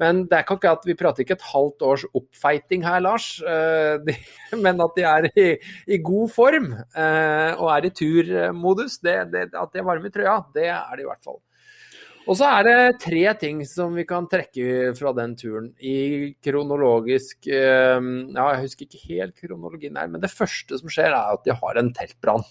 [0.01, 3.35] Men det er ikke at vi prater ikke et halvt års oppfeiting her, Lars.
[3.45, 4.17] Uh, de,
[4.65, 5.47] men at de er i,
[5.93, 6.73] i god form.
[6.97, 10.97] Uh, og er i turmodus, det, det, at de er varme i trøya, det er
[10.97, 11.41] de i hvert fall.
[12.29, 17.49] Og så er det tre ting som vi kan trekke fra den turen i kronologisk
[17.49, 21.47] eh, Ja, jeg husker ikke helt kronologien her, men det første som skjer, er at
[21.47, 22.45] de har en teltbrann.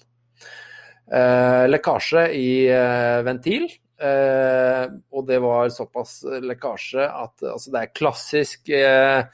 [1.09, 3.69] Eh, lekkasje i eh, ventil.
[3.99, 9.25] Eh, og det var såpass lekkasje at altså det er klassisk eh,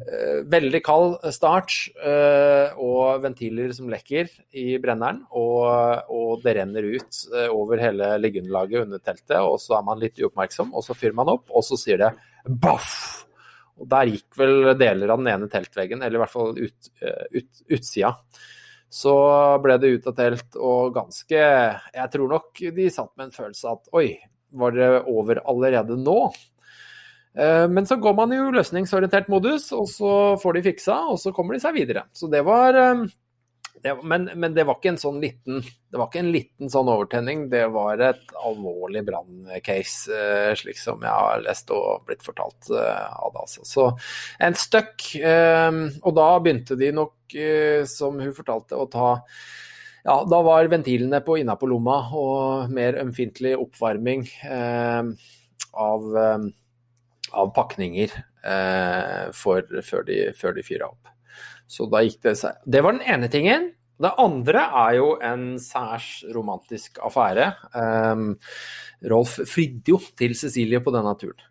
[0.00, 5.20] eh, veldig kald start eh, og ventiler som lekker i brenneren.
[5.36, 10.00] Og, og det renner ut eh, over hele liggeunderlaget under teltet, og så er man
[10.00, 12.14] litt uoppmerksom, og så fyrer man opp, og så sier det
[12.64, 12.96] baff!
[13.74, 17.24] Og der gikk vel deler av den ene teltveggen, eller i hvert fall ut, eh,
[17.34, 18.14] ut, utsida.
[18.92, 19.14] Så
[19.64, 20.20] ble det ut av
[20.62, 24.08] og ganske Jeg tror nok de satt med en følelse at oi,
[24.54, 26.18] var det over allerede nå?
[27.38, 31.34] Eh, men så går man jo løsningsorientert modus, og så får de fiksa, og så
[31.34, 32.06] kommer de seg videre.
[32.14, 33.04] Så det var eh,
[33.84, 36.88] det, men, men, det var ikke en sånn liten det var ikke en liten sånn
[36.90, 42.72] overtenning, det var et alvorlig branncase, eh, slik som jeg har lest og blitt fortalt
[42.72, 43.44] av det.
[43.44, 43.62] Altså.
[43.68, 43.84] Så
[44.42, 45.04] en støkk.
[46.02, 49.08] Og da begynte de nok Eh, som hun fortalte, å ta
[50.04, 55.08] ja, da var ventilene på innapå lomma og mer ømfintlig oppvarming eh,
[55.72, 56.44] av, eh,
[57.32, 58.12] av, pakninger
[58.44, 61.13] eh, før de, før de fyra opp.
[61.70, 63.72] Så da gikk det seg Det var den ene tingen.
[63.94, 67.52] Det andre er jo en særs romantisk affære.
[67.78, 68.32] Um,
[69.10, 71.50] Rolf fridde jo til Cecilie på denne turen.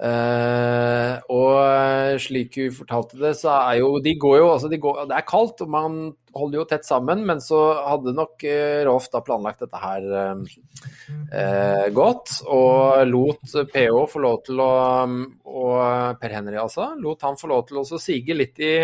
[0.00, 5.02] Uh, og slik hun fortalte det, så er jo De går jo altså de går,
[5.10, 5.98] Det er kaldt, og man
[6.32, 11.86] holder jo tett sammen, men så hadde nok uh, Rolf da planlagt dette her uh,
[11.94, 12.40] godt.
[12.48, 14.72] Og lot PH få lov til å
[15.04, 16.94] Og Per Henry, altså.
[16.98, 18.74] Lot han få lov til å sige litt i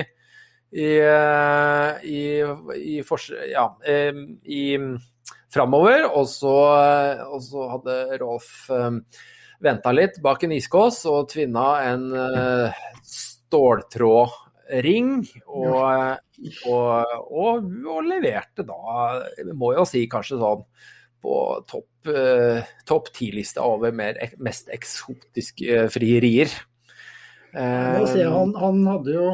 [0.72, 0.90] i,
[2.10, 2.22] i,
[2.80, 2.96] i,
[3.52, 4.64] ja, i
[5.52, 6.56] framover, og så,
[7.76, 8.66] hadde Rolf
[9.62, 12.70] venta litt bak en iskås og tvinna en uh,
[13.06, 15.28] ståltrådring.
[15.46, 16.16] Og,
[16.68, 18.80] og, og, og, leverte da,
[19.56, 20.62] må jo si kanskje sånn
[21.26, 21.34] på
[21.70, 26.48] topp uh, top ti-lista over mer, mest eksotiske frierier.
[27.56, 29.28] Si, han, han, hadde jo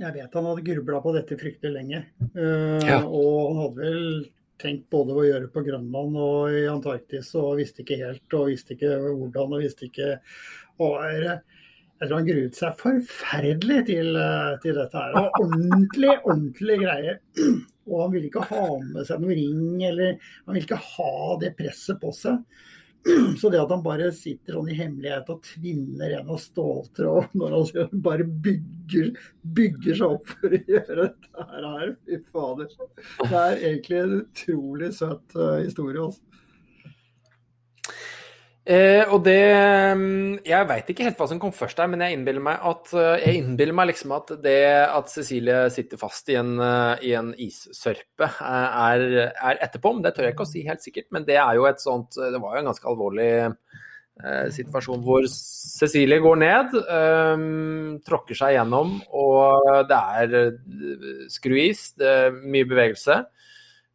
[0.00, 2.00] Jeg vet han hadde grubla på dette fryktelig lenge.
[2.34, 3.00] Uh, ja.
[3.04, 4.08] Og han hadde vel
[4.60, 8.76] tenkt både å gjøre på Grønland og i Antarktis, og visste ikke helt, og visste
[8.76, 10.14] ikke hvordan, og visste ikke
[10.82, 11.26] og er,
[12.00, 15.14] jeg tror han gruet seg forferdelig til, eh, til dette her.
[15.38, 17.14] Ordentlig, ordentlig greie.
[17.84, 21.52] Og han ville ikke ha med seg noe ring, eller han ville ikke ha det
[21.58, 22.40] presset på seg.
[23.40, 27.56] Så det at han bare sitter sånn i hemmelighet og tvinner en av ståltråd når
[27.58, 29.10] han bare bygger,
[29.56, 32.70] bygger, seg opp for å gjøre dette her, fy fader.
[33.20, 36.06] Det er egentlig en utrolig søt uh, historie.
[36.06, 36.33] Også.
[38.64, 39.42] Eh, og det
[39.92, 42.94] mm, Jeg veit ikke helt hva som kom først der, men jeg innbiller meg at
[42.96, 47.12] eh, jeg innbiller meg liksom at det at Cecilie sitter fast i en, eh, i
[47.18, 49.92] en issørpe eh, er, er, etterpå.
[49.92, 51.10] Men det tør jeg ikke å si helt sikkert.
[51.12, 55.28] Men det er jo et sånt Det var jo en ganske alvorlig eh, situasjon hvor
[55.28, 57.46] Cecilie går ned, eh,
[58.08, 63.26] tråkker seg gjennom, og det er skruis, det er mye bevegelse.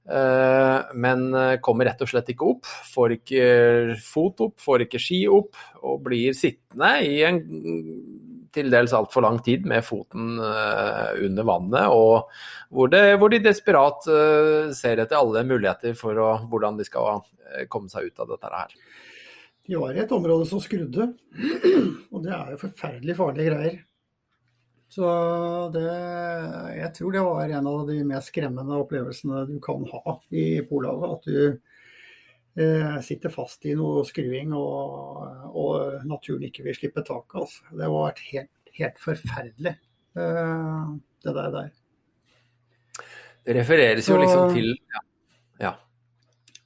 [0.09, 2.69] Eh, men eh, kommer rett og slett ikke opp.
[2.93, 3.43] Får ikke
[4.01, 7.41] fot opp, får ikke ski opp, og blir sittende i en
[8.49, 12.31] til dels altfor lang tid med foten eh, under vannet, og
[12.73, 14.07] hvor, det, hvor de desperat
[14.73, 17.21] ser etter alle muligheter for å, hvordan de skal
[17.69, 18.73] komme seg ut av dette her.
[19.69, 21.11] De var i et område som skrudde,
[22.13, 23.77] og det er jo forferdelig farlige greier.
[24.89, 25.08] Så
[25.73, 25.86] det,
[26.80, 31.12] jeg tror det var en av de mest skremmende opplevelsene du kan ha i Polhavet.
[31.13, 37.38] At du eh, sitter fast i noe skruing og, og, naturen ikke vil slippe taket.
[37.43, 37.69] Altså.
[37.69, 39.75] Det har vært helt, helt forferdelig,
[40.17, 40.89] eh,
[41.28, 41.54] det der.
[41.60, 43.06] der.
[43.45, 45.06] Det refereres jo liksom til ja.
[45.62, 45.75] ja.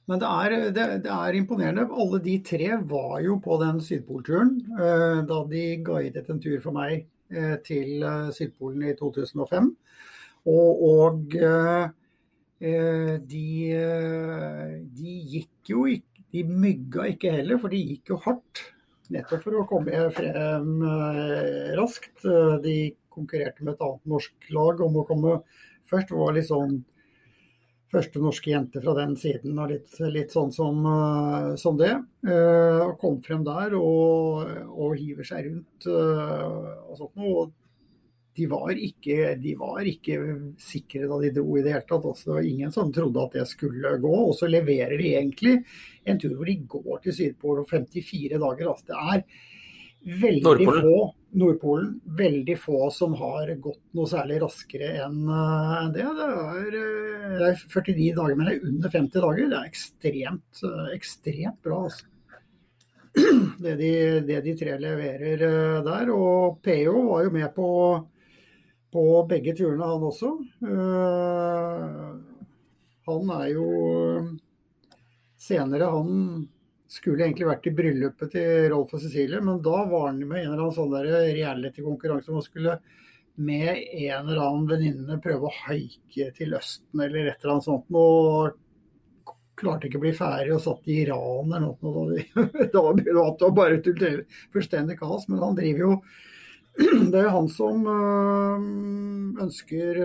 [0.08, 1.90] Men det er, det, det er, imponerende.
[1.92, 6.76] Alle de tre var jo på den Sydpolturen eh, da de guidet en tur for
[6.76, 7.04] meg
[7.66, 9.70] til eh, Sydpolen i 2005.
[10.52, 11.86] Og, og eh,
[13.32, 13.48] de,
[14.98, 18.62] de, gikk jo ikke De mygga ikke heller, for de gikk jo hardt.
[19.14, 20.80] Nettopp for å komme frem
[21.78, 22.24] raskt.
[22.64, 22.78] De
[23.14, 25.36] konkurrerte med et annet norsk lag om å komme
[25.86, 26.10] først.
[26.10, 26.80] Det var litt sånn
[27.94, 31.92] første norske jente fra den siden, og litt, litt sånn som, uh, som det.
[32.26, 37.46] Uh, kom frem der og, og hiver seg rundt uh, og sånt noe.
[38.34, 40.16] De var, ikke, de var ikke
[40.58, 42.02] sikre da de dro i det hele tatt.
[42.10, 44.14] Altså, det var ingen som trodde at det skulle gå.
[44.24, 45.52] Og så leverer de egentlig
[46.02, 48.72] en tur hvor de går til Sydpolen om 54 dager.
[48.72, 49.52] Altså, det er
[50.04, 50.82] veldig Nordpolen.
[50.82, 56.04] få Nordpolen, veldig få som har gått noe særlig raskere enn uh, det.
[56.04, 59.48] Det er, uh, det er, 49 dager, men det er under 50 dager.
[59.50, 61.80] Det er ekstremt, uh, ekstremt bra.
[61.88, 62.10] Altså.
[63.64, 63.90] Det, de,
[64.26, 65.42] det, de, tre leverer
[65.86, 66.08] der.
[66.10, 67.68] Og PO var jo med på,
[68.90, 70.32] på begge turene, han også.
[73.06, 73.68] han er jo
[75.38, 76.48] senere, han
[76.90, 80.52] skulle egentlig vært i bryllupet til Rolf og Cecilie, men da var han med en
[80.52, 82.76] eller annen sånn reality-konkurranse hvor han skulle
[83.34, 87.88] med en eller annen venninne prøve å haike til Østen eller et eller annet sånt.
[87.90, 88.60] Og
[89.58, 92.20] klarte ikke å bli ferdig og satt i Iran eller noe.
[92.70, 94.22] Da begynte det bare til
[94.54, 95.26] fullstendig kaos.
[95.30, 95.98] Men han driver jo
[97.10, 97.84] Det er jo han som
[99.44, 100.00] ønsker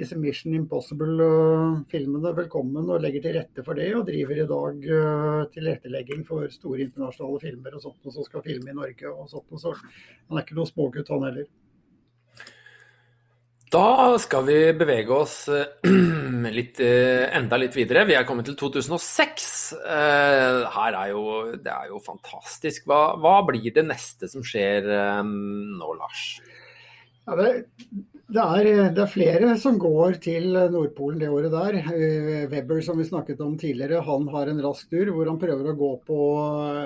[0.00, 3.90] disse Mission Impossible-filmene velkommen og legger til rette for det.
[3.98, 8.44] Og driver i dag uh, tilrettelegging for store internasjonale filmer og sånt, og som skal
[8.46, 9.50] filme i Norge og sånt.
[9.52, 9.74] Og så.
[10.30, 11.50] Han er ikke noe smågutt, han heller.
[13.70, 15.84] Da skal vi bevege oss eh,
[16.58, 18.02] litt, eh, enda litt videre.
[18.08, 19.44] Vi er kommet til 2006.
[19.84, 21.22] Her er jo,
[21.54, 22.88] det er jo fantastisk.
[22.90, 24.90] Hva, hva blir det neste som skjer
[25.22, 26.24] nå, Lars?
[27.28, 27.52] Ja, det,
[28.30, 31.78] det er, det er, flere som går til Nordpolen det året der.
[31.80, 35.70] Eh, Webber, som vi snakket om tidligere, han har en rask tur hvor han prøver
[35.72, 36.20] å gå på,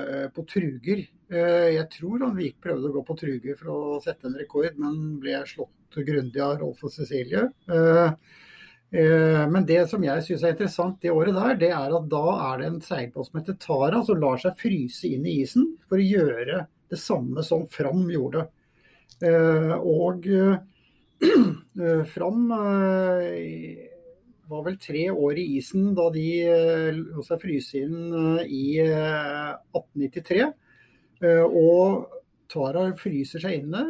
[0.00, 1.04] eh, på truger.
[1.28, 4.72] Eh, jeg tror han Vik prøvde å gå på truger for å sette en rekord,
[4.80, 7.46] men ble slått grundig av Rolf og Cecilie.
[8.94, 12.60] Men det som jeg syns er interessant det året der, det er at da er
[12.60, 16.06] det en seilbåt som heter Tara, som lar seg fryse inn i isen for å
[16.06, 16.60] gjøre
[16.92, 18.46] det samme som Fram gjorde.
[19.24, 20.54] Og Eh,
[22.14, 23.84] Fram eh,
[24.50, 28.12] var vel tre år i isen da de eh, lot seg fryse inn
[28.44, 30.50] i 1893.
[31.24, 32.20] Og
[32.52, 33.80] Tara fryser seg inne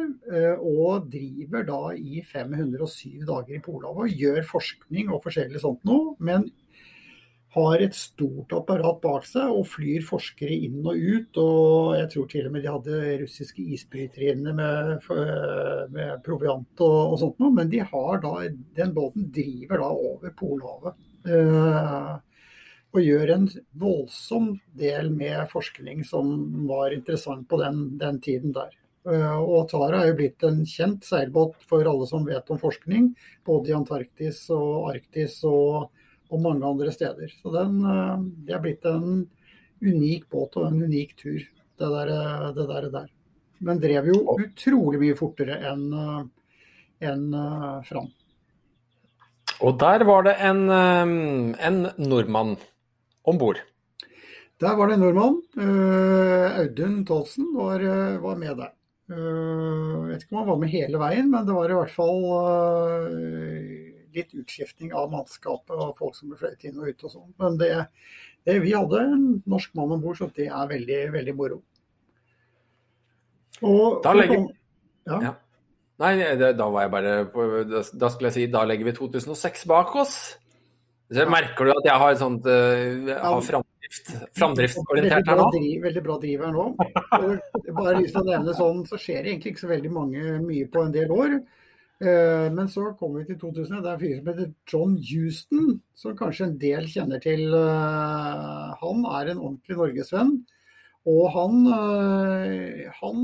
[0.63, 6.13] og driver da i 507 dager i Polhavet og gjør forskning og forskjellig sånt noe.
[6.23, 6.47] Men
[7.55, 11.39] har et stort apparat bak seg og flyr forskere inn og ut.
[11.39, 15.09] og Jeg tror til og med de hadde russiske isbrytere inne med,
[15.95, 17.55] med, proviant og, og, sånt noe.
[17.55, 18.35] Men de har da,
[18.79, 20.99] den båten driver da over Polhavet.
[21.25, 22.15] Eh,
[22.95, 26.31] og gjør en voldsom del med forskning som
[26.69, 28.75] var interessant på den, den tiden der.
[29.07, 33.11] Eh, og Tara er jo blitt en kjent seilbåt for alle som vet om forskning,
[33.47, 35.91] både i Antarktis og Arktis og,
[36.31, 37.31] og mange andre steder.
[37.41, 38.17] Så den, eh,
[38.47, 39.25] det er blitt en
[39.85, 41.39] unik båt og en unik tur,
[41.79, 42.11] det der,
[42.55, 43.09] det der, der.
[43.65, 45.87] Men drev jo utrolig mye fortere enn
[47.05, 47.25] en,
[47.85, 48.07] Fram.
[49.61, 52.55] Og der var det en, en nordmann
[53.23, 53.59] om bord.
[54.59, 55.37] Der var det en nordmann.
[56.55, 57.83] Audun Tolsen var,
[58.23, 58.73] var med der.
[59.05, 62.23] Jeg vet ikke om han var med hele veien, men det var i hvert fall
[64.15, 67.31] litt utskiftning av mannskapet og folk som ble fløyet inn og ut og sånn.
[67.41, 67.71] Men det,
[68.47, 71.59] det, vi hadde en norsk mann om bord, så det er veldig, veldig moro.
[73.63, 74.41] Og, da legger
[75.05, 75.19] ja.
[75.29, 75.35] ja.
[76.01, 77.43] Nei, det, da var jeg bare på,
[77.95, 80.17] Da skulle jeg si da legger vi 2006 bak oss.
[81.13, 81.23] Så.
[81.29, 84.07] Merker du at jeg har sånt uh, har framdrift,
[84.39, 85.45] framdriftsorientert her nå?
[85.53, 86.65] Driv, veldig bra driv her nå.
[87.77, 90.65] bare lyst til å nevne sånn, så skjer det egentlig ikke så veldig mange, mye
[90.73, 91.37] på en del år.
[92.03, 93.79] Uh, men så kommer vi til 2000.
[93.83, 97.47] Det er en fyr som heter John Houston, som kanskje en del kjenner til.
[97.53, 100.35] Uh, han er en ordentlig norgesvenn.
[101.05, 101.67] Og han,
[102.97, 103.19] han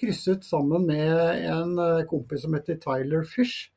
[0.00, 1.74] krysset sammen med en
[2.08, 3.68] kompis som heter Tyler Fish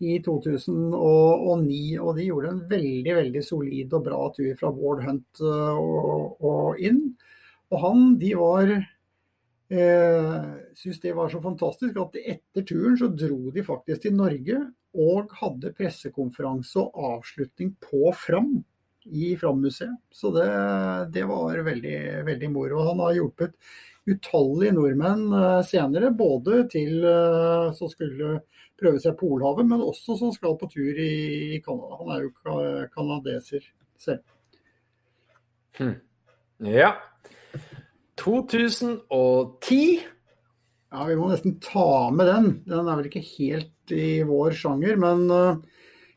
[0.00, 1.98] i 2009.
[2.00, 6.40] Og de gjorde en veldig veldig solid og bra tur fra Ward Hunt eh, og,
[6.40, 7.02] og inn.
[7.70, 8.72] Og han, de var
[9.70, 10.36] eh,
[10.74, 14.58] syntes det var så fantastisk at etter turen så dro de faktisk til Norge
[14.98, 18.58] og hadde pressekonferanse og avslutning på Fram
[19.06, 19.96] i Fram-museet.
[20.12, 20.46] Så det,
[21.14, 22.82] det, var veldig, veldig moro.
[22.90, 23.54] Han har hjulpet
[24.10, 28.40] utallige nordmenn eh, senere, både til eh, som skulle
[28.80, 32.00] prøve seg Polhavet, men også som skal på tur i Canada.
[32.00, 33.64] Han er jo kanadeser
[34.00, 34.24] selv.
[35.76, 35.98] Hmm.
[36.64, 36.94] Ja.
[38.20, 40.00] 2010.
[40.90, 42.48] Ja, vi må nesten ta med den.
[42.68, 45.60] Den er vel ikke helt i vår sjanger, men uh,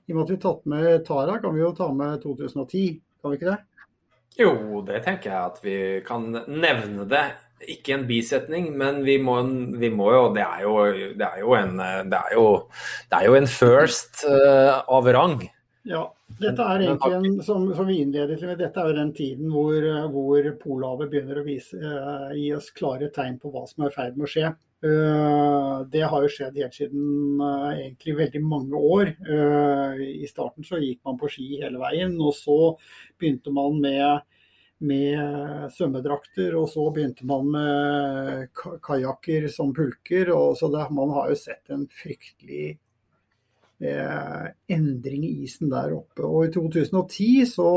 [0.07, 2.83] i og med at vi har tatt med Tara, kan vi jo ta med 2010,
[3.21, 3.59] kan vi ikke det?
[4.39, 7.25] Jo, det tenker jeg at vi kan nevne det
[7.69, 9.37] ikke en bisetning, men vi må,
[9.79, 10.73] vi må jo, det er jo,
[11.19, 11.77] det er jo en
[12.09, 12.47] det er jo,
[13.11, 15.37] det er jo en first uh, av rang.
[15.83, 16.03] Ja,
[16.39, 19.83] dette er egentlig en, som, som, vi innledet med, dette er jo den tiden hvor,
[20.13, 23.95] hvor Polhavet begynner å vise, uh, gi oss klare tegn på hva som er i
[23.97, 24.53] ferd med å skje.
[24.83, 29.11] Uh, det har jo skjedd helt siden egentlig veldig mange år.
[30.07, 32.59] I starten så gikk man på ski hele veien, og så
[33.19, 34.23] begynte man med
[34.83, 40.31] med svømmedrakter, og så begynte man med kajakker som pulker.
[40.35, 42.77] og så det, Man har jo sett en fryktelig eh,
[43.81, 46.23] endring i isen der oppe.
[46.23, 47.71] Og i 2010 så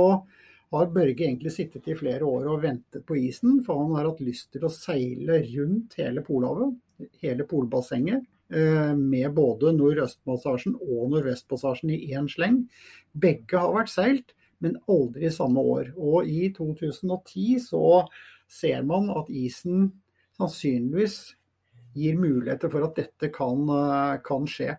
[0.71, 4.23] har Børge egentlig sittet i flere år og ventet på isen, for han har hatt
[4.23, 6.77] lyst til å seile rundt hele Polhavet,
[7.23, 12.65] hele polbassenget, eh, med både nordøstpassasjen og nordvestpassasjen i én sleng.
[13.15, 15.93] Begge har vært seilt men aldri samme år.
[15.97, 18.07] Og i 2010 så
[18.49, 19.91] ser man at isen
[20.39, 21.19] sannsynligvis
[21.97, 24.77] gir muligheter for at dette kan, eh, kan skje.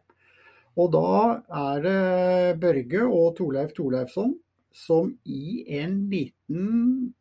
[0.77, 1.11] Og da
[1.59, 4.35] er det Børge og Torleif Torleifsson
[4.77, 7.13] som i en liten,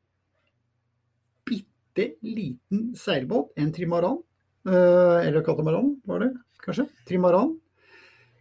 [1.49, 4.19] bitte liten seilbåt, en trimaran,
[4.69, 7.57] eh, eller katamaran var det kanskje, trimaran,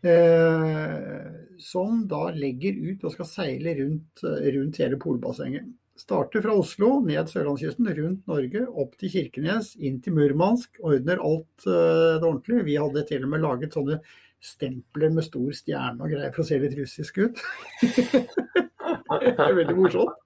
[0.03, 5.71] eh, som da legger ut og skal seile rundt, rundt hele polbassenget.
[5.95, 10.81] Starter fra Oslo, ned sørlandskysten, rundt Norge, opp til Kirkenes, inn til Murmansk.
[10.83, 12.65] Ordner alt uh, det ordentlig.
[12.67, 14.01] Vi hadde til og med laget sånne
[14.45, 17.43] stempler med stor stjerne og greier for å se litt russisk ut.
[17.81, 20.21] det er veldig morsomt.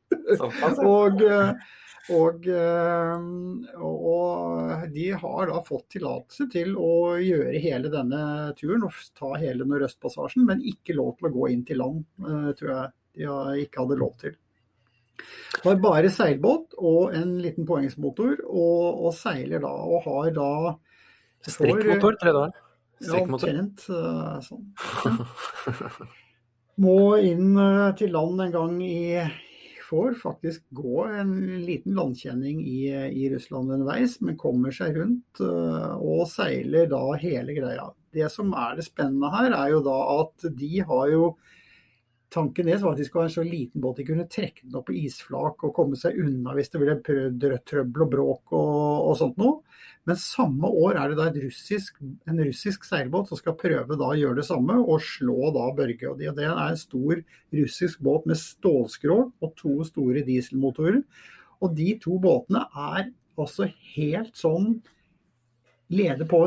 [0.85, 1.53] og, uh,
[2.09, 3.17] og, eh,
[3.85, 8.21] og, de har da fått tillatelse til å gjøre hele denne
[8.57, 12.51] turen og ta hele Nordøstpassasjen, men ikke lov til å gå inn til land, eh,
[12.57, 12.87] tror jeg
[13.19, 14.37] de ikke hadde lov til.
[15.19, 20.51] Det var bare seilbåt og en liten påhengsmotor, og, og seiler da og har da
[21.45, 22.55] Strikkmotor, det år?
[22.99, 24.65] Ja, omtrent eh, sånn.
[26.83, 27.53] Må inn
[27.99, 28.99] til land en gang i
[29.89, 31.31] får faktisk gå en
[31.65, 37.55] liten landkjenning i, i Russland underveis, men kommer seg rundt uh, og seiler da hele
[37.57, 37.87] greia.
[38.13, 41.31] Det som er det spennende her, er jo da at de har jo
[42.29, 44.75] Tanken deres var at de skulle ha en så liten båt de kunne trekke den
[44.77, 49.07] opp på isflak og komme seg unna hvis det ville prøvd trøbbel og bråk og,
[49.09, 49.63] og sånt noe.
[50.09, 54.17] Men samme år er det da russisk, en russisk seilbåt som skal prøve da å
[54.17, 56.09] gjøre det samme og slå da Børge.
[56.09, 57.21] og Det, er en stor
[57.53, 61.03] russisk båt med stålskrog og to store dieselmotorer.
[61.61, 64.79] Og de to båtene er altså helt sånn
[65.93, 66.41] leder på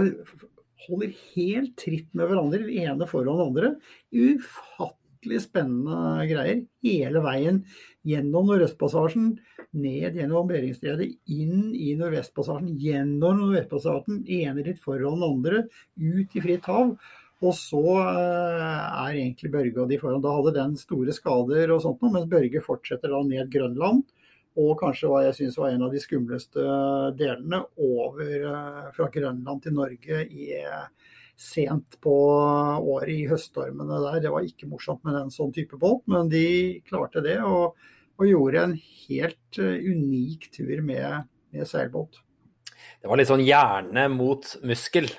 [0.88, 3.70] holder helt tritt med hverandre, den ene foran den andre.
[4.10, 7.62] Ufattelig spennende greier hele veien
[8.08, 9.36] gjennom Nordøstpassasjen,
[9.72, 15.62] ned gjennom Beringstredet, inn i Nordvestpassasjen, gjennom Nordvestpassasjen, ene litt foran den andre,
[15.96, 16.94] ut i fritt hav.
[17.42, 20.22] Og så eh, er egentlig Børge og de foran.
[20.22, 24.04] Da hadde den store skader og sånt noe, mens Børge fortsetter da ned Grønland.
[24.62, 26.62] Og kanskje hva jeg syns var en av de skumleste
[27.18, 30.52] delene over eh, fra Grønland til Norge i,
[31.42, 34.20] sent på året i høststormene der.
[34.22, 36.44] Det var ikke morsomt med en sånn type båt, men de
[36.86, 37.40] klarte det.
[37.42, 37.74] Og,
[38.22, 38.76] og gjorde en
[39.08, 42.22] helt eh, unik tur med, med seilbåt.
[43.02, 45.10] Det var litt sånn hjerne mot muskel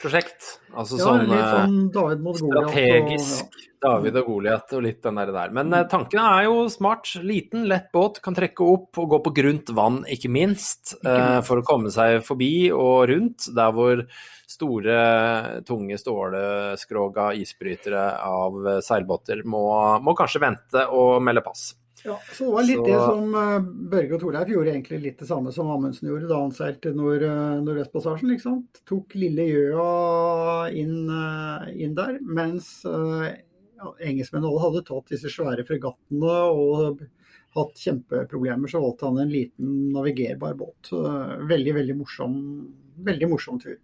[0.00, 0.58] prosjekt.
[0.72, 2.38] Altså Ja, sånn, litt eh, sånn David Goliat.
[2.40, 5.30] og- strategisk David og Goliat og litt den der.
[5.32, 5.52] der.
[5.56, 7.08] Men eh, tanken er jo smart.
[7.24, 10.94] Liten, lett båt, kan trekke opp og gå på grunt vann, ikke minst.
[11.00, 11.48] Ikke minst.
[11.48, 14.04] For å komme seg forbi og rundt der hvor
[14.50, 19.62] store, tunge ståleskroga isbrytere av seilbåter må,
[20.02, 21.70] må kanskje vente og melde pass.
[22.04, 25.18] Ja, så det var litt Så- det som eh, Børge og Torleif gjorde egentlig litt
[25.18, 28.30] det samme som Amundsen gjorde da han seilte nord, eh, Nordvestpassasjen.
[28.32, 28.80] ikke sant?
[28.86, 35.64] Tok lille Gjøa inn, eh, inn der, mens ja, engelskmennene alle hadde tatt disse svære
[35.66, 37.00] fregattene og
[37.56, 40.90] hatt kjempeproblemer, så valgte han en liten navigerbar båt.
[41.48, 42.34] Veldig, veldig morsom,
[43.02, 43.76] veldig morsom tur.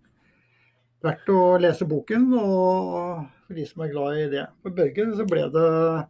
[1.02, 4.46] Verdt å lese boken, og for de som er glad i det.
[4.62, 6.06] For Børge så ble det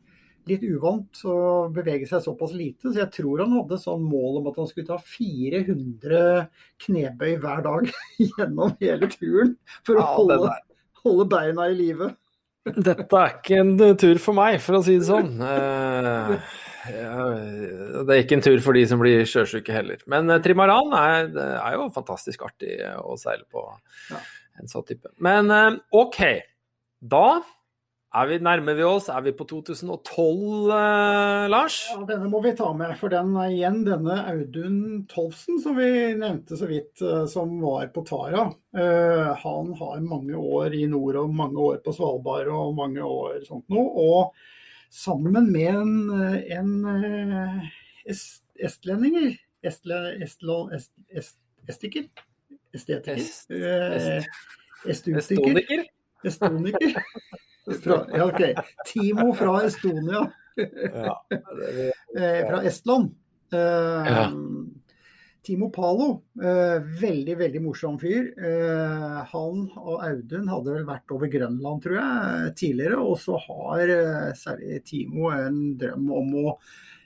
[0.47, 1.37] litt uvant å
[1.75, 4.87] bevege seg såpass lite, så jeg tror han hadde sånn mål om at han skulle
[4.87, 6.47] ta 400
[6.87, 7.91] knebøy hver dag
[8.23, 10.53] gjennom hele turen for å Ja, holde,
[11.03, 12.13] holde beina i live.
[12.67, 15.37] Dette er ikke en tur for meg, for å si det sånn.
[15.39, 16.33] Eh,
[18.07, 20.01] det er ikke en tur for de som blir sjøsyke heller.
[20.11, 21.31] Men eh, trimaran er,
[21.61, 23.63] er jo fantastisk artig å seile på
[24.11, 24.19] Ja.
[24.63, 25.11] en sånn type.
[25.23, 26.21] Men eh, OK,
[27.03, 27.25] da
[28.17, 29.09] er vi, nærmer vi oss.
[29.13, 31.77] Er vi på 2012, eh, Lars?
[31.93, 34.79] Ja, denne må vi ta med, for den er igjen denne Audun
[35.11, 35.89] Tolfsen som vi
[36.19, 38.47] nevnte så vidt, eh, som var på Tara.
[38.77, 43.43] Eh, Han har mange år i nord og mange år på Svalbard og mange år
[43.49, 43.91] sånt noe.
[43.95, 44.33] Og
[44.91, 47.69] sammen med en, eh, en eh,
[48.07, 49.35] est, estlendinger,
[49.67, 51.35] estle, estlo, est, est,
[51.69, 52.07] estiker,
[52.73, 54.23] estetiker, Est- eh,
[54.87, 55.85] est- estutiker,
[56.25, 56.95] Estoniker?
[57.83, 58.43] Fra, ja, ok.
[58.87, 61.17] Timo fra Estonia Ja.
[61.31, 63.15] det- eh, fra Estland.
[63.53, 64.31] Eh, Ja.
[65.47, 68.33] Timo Palo, eh, veldig, veldig morsom fyr.
[68.35, 72.99] Eh, han og Audun hadde vel vært over Grønland, tror jeg, tidligere.
[72.99, 76.57] Og så har eh, særlig Timo en drøm om å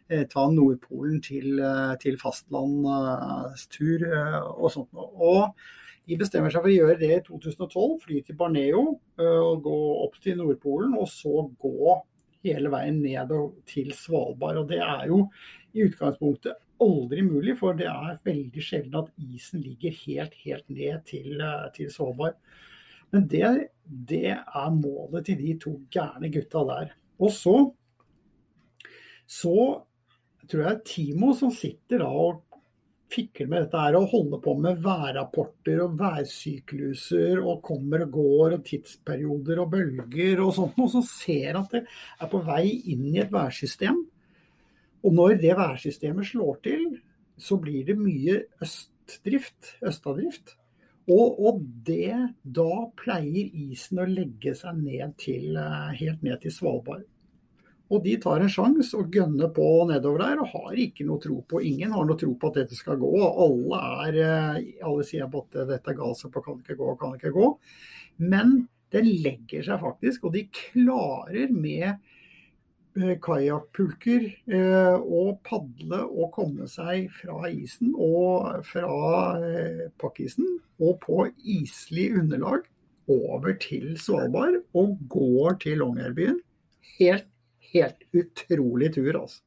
[0.09, 4.89] eh, ta Nordpolen til, eh, til fastlandstur eh, og sånt.
[4.97, 5.11] noe.
[5.21, 5.55] Og
[6.11, 8.81] de bestemmer seg for å gjøre det i 2012, fly til Barneo
[9.23, 11.95] og gå opp til Nordpolen, og så gå
[12.47, 13.31] hele veien ned
[13.69, 14.63] til Svalbard.
[14.63, 15.23] Og det er jo
[15.77, 21.05] i utgangspunktet aldri mulig, for det er veldig sjelden at isen ligger helt, helt ned
[21.07, 21.45] til,
[21.77, 22.39] til Svalbard.
[23.15, 23.47] Men det,
[23.85, 26.93] det er målet til de to gærne gutta der.
[27.21, 27.57] Og så,
[29.29, 29.57] så
[30.51, 32.50] tror jeg Timo som sitter da og
[33.11, 38.57] fikler med dette her og holder på med værrapporter og værsykluser og kommer og går
[38.59, 43.09] og tidsperioder og bølger og sånt, og så ser at det er på vei inn
[43.11, 44.01] i et værsystem.
[45.01, 46.89] Og når det værsystemet slår til,
[47.41, 50.57] så blir det mye østdrift, østadrift.
[51.11, 52.13] Og, og det,
[52.45, 57.07] da pleier isen å legge seg ned til, eh, helt ned til Svalbard.
[57.91, 61.41] Og de tar en sjanse og gønner på nedover der, og har ikke noe tro
[61.51, 63.11] på Ingen har noe tro på at dette skal gå.
[63.19, 67.35] Alle, er, eh, alle sier at dette er galskap og kan ikke gå, kan ikke
[67.35, 67.51] gå.
[68.23, 68.61] Men
[68.95, 76.67] den legger seg faktisk, og de klarer med eh, kajakkpulker å og padle og komme
[76.71, 78.95] seg fra isen og fra
[79.43, 80.47] eh, pakkisen
[80.81, 82.67] og på islig underlag
[83.11, 86.39] over til Svalbard og går til Longyearbyen.
[86.99, 87.30] Helt,
[87.75, 89.41] helt utrolig tur, altså.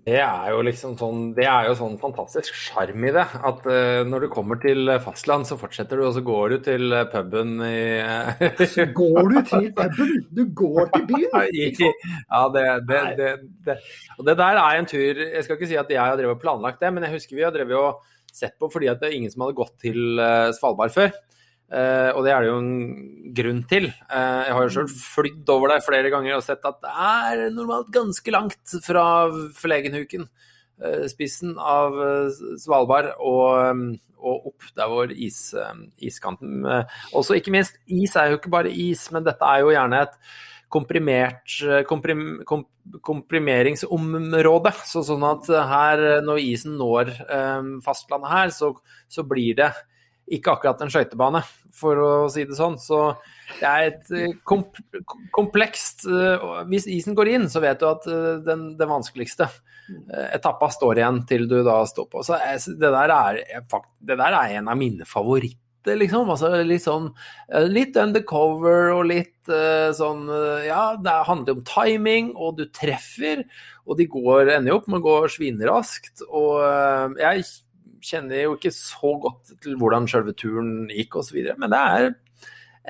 [0.00, 3.24] Det er jo liksom sånn Det er jo sånn fantastisk sjarm i det.
[3.50, 6.94] At uh, når du kommer til fastland, så fortsetter du, og så går du til
[6.96, 8.00] eh, puben i
[8.74, 11.92] Så går du til puben, du går til byen.
[12.30, 13.30] Ja, det, det, det,
[13.66, 13.76] det.
[14.16, 16.42] Og det der er en tur Jeg skal ikke si at jeg har drevet og
[16.42, 18.00] planlagt det, men jeg husker vi har drevet og
[18.32, 21.12] sett på fordi at det er ingen som hadde gått til eh, Svalbard før.
[21.70, 22.70] Eh, og det er det jo en
[23.36, 23.88] grunn til.
[24.10, 27.42] Uh, jeg har jo sjøl flydd over der flere ganger og sett at det er
[27.54, 29.04] normalt ganske langt fra
[29.58, 30.26] Flegenhuken.
[30.82, 31.94] uh, spissen av
[32.58, 33.82] Svalbard og, eh,
[34.20, 35.54] og opp der hvor is,
[35.96, 36.66] iskanten
[37.16, 40.18] Også ikke minst, is er jo ikke bare is, men dette er jo gjerne et
[40.70, 41.54] komprimert
[41.88, 42.66] komprim, kom,
[43.02, 44.74] komprimeringsområde.
[44.84, 47.14] Så sånn at her, når isen når
[47.82, 48.74] fastlandet her, så,
[49.08, 49.72] så blir det
[50.30, 51.42] ikke akkurat en skøytebane,
[51.74, 52.76] for å si det sånn.
[52.80, 53.00] Så
[53.58, 54.78] det er et eh, komp
[55.34, 59.50] komplekst eh, Hvis isen går inn, så vet du at eh, den, den vanskeligste
[60.30, 62.20] etappa står igjen til du da står på.
[62.22, 62.36] Så
[62.78, 66.30] det der er, det der er en av mine favoritter liksom.
[66.30, 67.08] Altså litt sånn
[67.66, 69.50] litt undercover og litt
[69.98, 70.28] sånn
[70.62, 73.42] Ja, det handler om timing, og du treffer,
[73.82, 76.22] og de går ender opp med å gå svinraskt.
[76.28, 76.62] Og
[77.18, 77.42] jeg
[78.04, 82.10] kjenner jo ikke så godt til hvordan selve turen gikk osv., men det er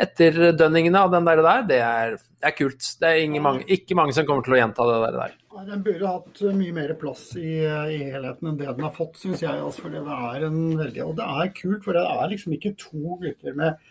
[0.01, 2.87] etterdønningene av den der, det er, det er kult.
[3.01, 5.37] Det er mange, ikke mange som kommer til å gjenta det der.
[5.67, 9.43] Den burde hatt mye mer plass i, i helheten enn det den har fått, syns
[9.43, 9.53] jeg.
[9.59, 12.77] Altså, for det er en veldig, og det er kult, for det er liksom ikke
[12.81, 13.91] to gutter med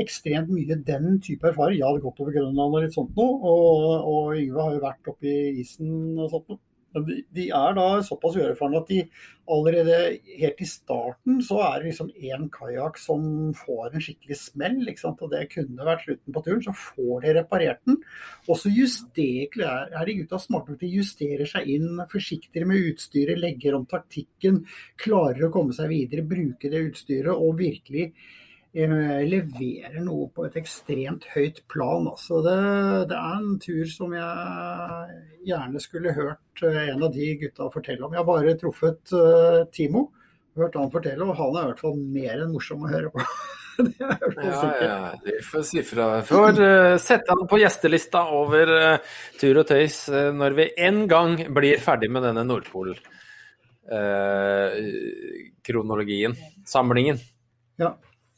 [0.00, 1.78] ekstremt mye den type erfaring.
[1.78, 5.12] Jeg hadde gått over Grønland og litt sånt noe, og, og Yngve har jo vært
[5.12, 6.62] oppe i isen og sånt noe.
[6.94, 9.00] De er da såpass uerfarne at de
[9.50, 9.96] allerede
[10.38, 13.24] helt i starten så er det liksom én kajakk som
[13.58, 14.78] får en skikkelig smell.
[15.10, 16.62] Og det kunne vært slutten på turen.
[16.64, 17.98] Så får de reparert den.
[18.48, 20.80] Og så justerer er de gutta smarte nok.
[20.80, 24.62] De justerer seg inn, forsiktigere med utstyret, legger om taktikken.
[25.00, 28.12] Klarer å komme seg videre, bruke det utstyret og virkelig
[28.74, 32.08] leverer noe på et ekstremt høyt plan.
[32.10, 32.58] Altså det,
[33.10, 38.02] det, er en tur som jeg gjerne skulle hørt eh, en av de gutta fortelle
[38.02, 38.14] om.
[38.14, 40.08] Jeg har bare truffet uh, Timo,
[40.58, 43.26] hørt han fortelle, og han er i hvert fall mer enn morsom å høre på.
[43.84, 46.08] det er ja, ja, vi får si fra.
[46.26, 50.00] Får uh, sette han på gjestelista over uh, tur og tøys
[50.34, 52.96] når vi en gang blir ferdig med denne Nordpol.
[55.64, 56.32] kronologien,
[56.64, 57.18] samlingen.
[57.76, 57.90] Ja,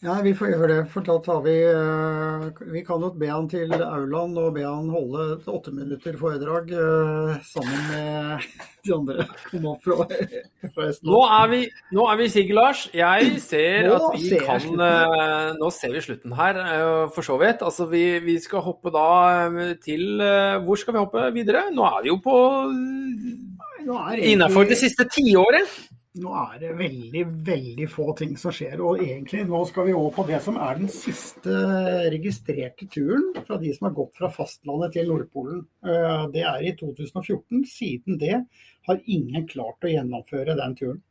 [0.05, 0.80] ja, vi får gjøre det.
[0.92, 4.90] For da tar vi uh, Vi kan jo be han til aulaen og be han
[4.92, 8.44] holde et åtte minutter foredrag uh, sammen med
[8.84, 9.26] de andre.
[9.49, 10.05] Kom opp fra,
[10.74, 11.62] fra nå er vi,
[11.97, 12.84] nå er vi Sigurd Lars.
[12.92, 16.61] Jeg ser nå at vi kan uh, Nå ser vi slutten her,
[17.16, 17.64] for så vidt.
[17.64, 19.09] Altså, vi, vi skal hoppe da
[19.80, 20.20] til
[20.66, 21.70] Hvor skal vi hoppe videre?
[21.72, 22.38] Nå er vi jo på
[23.86, 25.72] Innafor det siste tiåret
[26.21, 28.81] nå er det veldig, veldig få ting som skjer.
[28.83, 31.57] Og egentlig nå skal vi over på det som er den siste
[32.12, 35.64] registrerte turen fra de som har gått fra fastlandet til Nordpolen.
[35.85, 37.67] Eh, det er i 2014.
[37.69, 38.41] Siden det
[38.89, 41.05] har ingen klart å gjennomføre den turen.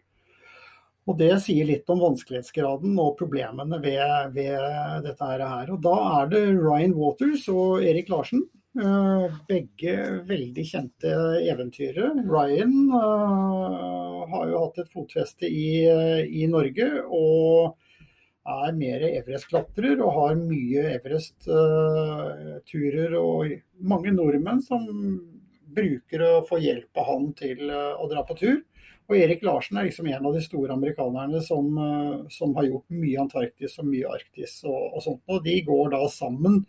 [1.05, 5.69] Og Det sier litt om vanskelighetsgraden og problemene ved, ved dette her.
[5.69, 8.47] Og Da er det Ryan Waters og Erik Larsen
[9.47, 9.93] begge
[10.27, 11.07] veldig kjente
[11.47, 12.11] eventyrere.
[12.27, 15.87] Ryan uh, har jo hatt et fotfeste i,
[16.27, 17.77] i, Norge og
[18.45, 23.15] er mer Everest-klatrer og har mye Everest-turer.
[23.17, 23.47] Og
[23.79, 24.85] mange nordmenn som
[25.75, 28.59] bruker å få hjelp av han til å dra på tur.
[29.05, 31.65] Og Erik Larsen er liksom en av de store amerikanerne som,
[32.33, 35.21] som har gjort mye Antarktis og mye Arktis og, og sånt.
[35.29, 36.65] Og de går da sammen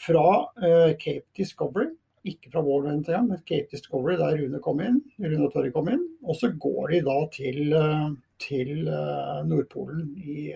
[0.00, 1.90] fra uh, Cape Discovery.
[2.28, 5.00] Ikke fra vår NTM, men Cape Discovery der Rune kom inn.
[5.20, 6.04] Rune og Torre kom inn.
[6.24, 8.10] Og så går de da til, uh,
[8.42, 10.50] til uh, Nordpolen i,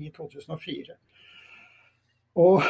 [0.00, 0.96] i 2004.
[2.40, 2.62] Og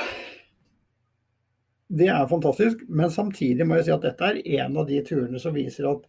[1.90, 5.40] det er fantastisk, men samtidig må jeg si at dette er en av de turene
[5.42, 6.04] som viser at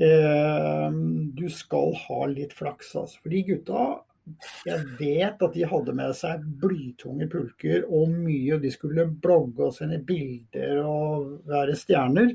[0.00, 0.86] eh,
[1.36, 2.94] du skal ha litt flaks.
[2.96, 3.20] Altså.
[3.20, 3.82] For de gutta
[4.66, 8.56] jeg vet at de hadde med seg blytunge pulker og mye.
[8.56, 12.34] og De skulle blogge og sende bilder og være stjerner.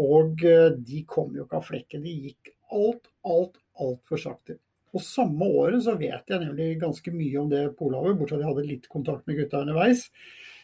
[0.00, 2.04] Og eh, de kom jo ikke av flekken.
[2.06, 4.56] De gikk alt, alt, altfor sakte.
[4.90, 8.46] Og samme året så vet jeg nemlig ganske mye om det Polhavet, bortsett fra at
[8.46, 10.08] jeg hadde litt kontakt med gutta underveis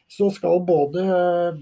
[0.06, 1.02] så skal både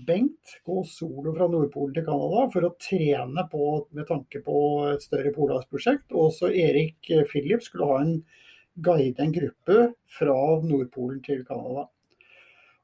[0.06, 4.58] Bengt gå solo fra Nordpolen til Canada for å trene på, med tanke på
[4.90, 6.10] et større polhavsprosjekt.
[6.12, 8.18] Og så Erik Philip skulle ha en
[8.74, 9.78] guide en gruppe
[10.18, 11.86] fra Nordpolen til Canada.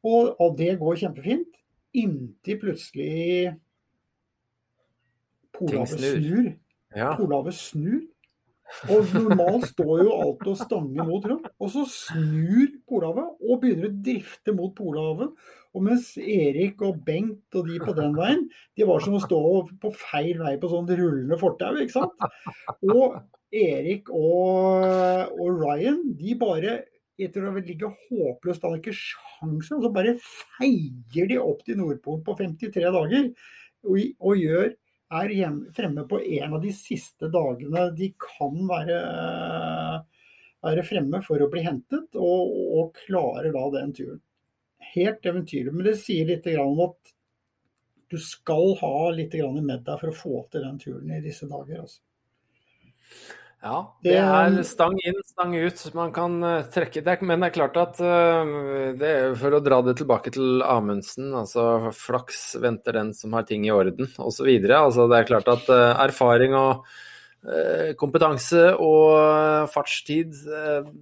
[0.07, 1.59] Og, og det går kjempefint,
[1.93, 3.51] inntil plutselig
[5.61, 6.47] Polhavet snur.
[6.97, 7.11] Ja.
[7.19, 8.01] Polhavet snur.
[8.91, 11.49] Og normalt står jo alt og stanger mot Trump.
[11.61, 15.35] Og så snur Polhavet og begynner å drifte mot Polhavet.
[15.77, 18.47] Og mens Erik og Bengt og de på den veien,
[18.79, 19.41] de var som å stå
[19.83, 22.25] på feil vei på sånn rullende fortau, ikke sant.
[22.91, 23.21] Og
[23.55, 24.87] Erik og,
[25.39, 26.81] og Ryan, de bare
[27.21, 29.75] etter å ligge håpløst an, ikke sjanse.
[29.77, 33.29] og så bare feier de opp til Nordpolen på 53 dager
[33.85, 34.71] og, og gjør
[35.11, 35.33] er
[35.75, 38.99] fremme på en av de siste dagene de kan være,
[40.63, 44.21] være fremme for å bli hentet, og, og klarer da den turen.
[44.93, 45.75] Helt eventyrlig.
[45.75, 47.15] Men det sier litt om at
[48.11, 51.85] du skal ha litt med deg for å få til den turen i disse dager.
[51.85, 52.01] Altså.
[53.61, 55.83] Ja, det er stang inn, stang ut.
[55.93, 57.19] Man kan uh, trekke det.
[57.21, 61.29] Men det er klart at uh, det er for å dra det tilbake til Amundsen,
[61.37, 64.49] altså flaks venter den som har ting i orden, osv.
[64.65, 66.91] Altså, det er klart at uh, erfaring og
[67.97, 70.35] kompetanse og fartstid,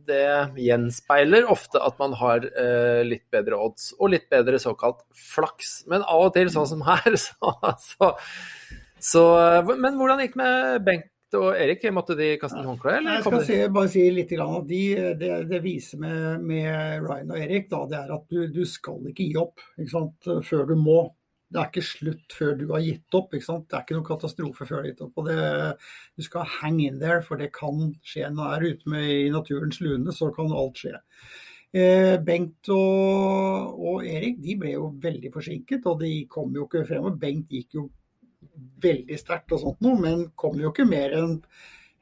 [0.06, 0.20] det
[0.62, 2.46] gjenspeiler ofte at man har
[3.02, 5.80] litt bedre odds og litt bedre såkalt flaks.
[5.90, 8.12] Men av og til, sånn som her, så, så,
[9.02, 9.24] så
[9.66, 12.96] Men hvordan gikk det med Bengt og Erik, måtte de kaste en håndkle?
[13.04, 14.82] Jeg skal si, bare si litt at de,
[15.20, 19.26] det, viser med, med, Ryan og Erik, da, det er at du, du skal ikke
[19.26, 21.00] gi opp ikke før du må.
[21.48, 23.32] Det er ikke slutt før du har gitt opp.
[23.32, 25.20] Det er ikke noen katastrofe før du har gitt opp.
[25.24, 25.36] Det,
[26.16, 28.28] du skal hang in there, for det kan skje.
[28.28, 30.98] Når du er ute med, i naturens lune, så kan alt skje.
[31.76, 36.84] Eh, Bengt og, og, Erik de ble jo veldig forsinket, og de kom jo ikke
[36.88, 37.08] frem.
[37.08, 37.88] og Bengt gikk jo
[38.82, 41.36] veldig sterkt og sånt noe, men kom jo ikke mer enn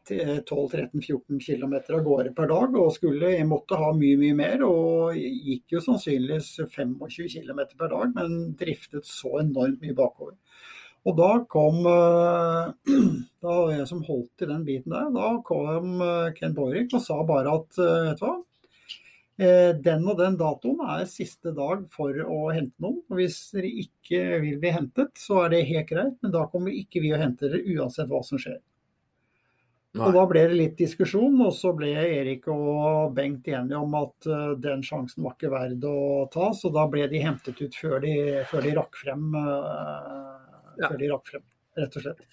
[0.07, 4.63] 12-13-14 km av gårde per dag, og skulle, jeg måtte ha mye mye mer.
[4.67, 10.37] Og gikk jo sannsynligvis 25 km per dag, men driftet så enormt mye bakover.
[11.07, 12.95] Og da kom eh,
[13.47, 17.03] Da var jeg som holdt i den biten der, da kom eh, Ken Borik og
[17.05, 18.56] sa bare at eh, vet du hva, Eh,
[19.37, 23.03] den og den datoen er siste dag for å hente noen.
[23.11, 26.73] og Hvis dere ikke vil bli hentet, så er det helt greit, men da kommer
[26.73, 28.63] ikke vi å hente dere uansett hva som skjer.
[29.97, 30.09] Nei.
[30.09, 34.29] Og Da ble det litt diskusjon, og så ble Erik og Bengt enige om at
[34.29, 38.03] uh, den sjansen var ikke verd å ta, så da ble de hentet ut før
[38.05, 38.17] de,
[38.51, 39.31] før de rakk frem.
[39.33, 40.35] Uh,
[40.77, 40.91] ja.
[40.91, 41.47] Før de rakk frem,
[41.81, 42.27] rett og slett.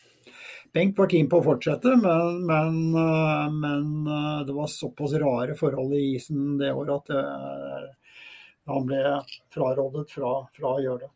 [0.74, 5.54] Bengt var keen på å fortsette, men, men, eh, men, eh, det var såpass rare
[5.56, 8.16] forhold i isen det året at det, eh,
[8.72, 9.04] han ble
[9.54, 11.12] frarådet fra, fra å gjøre det.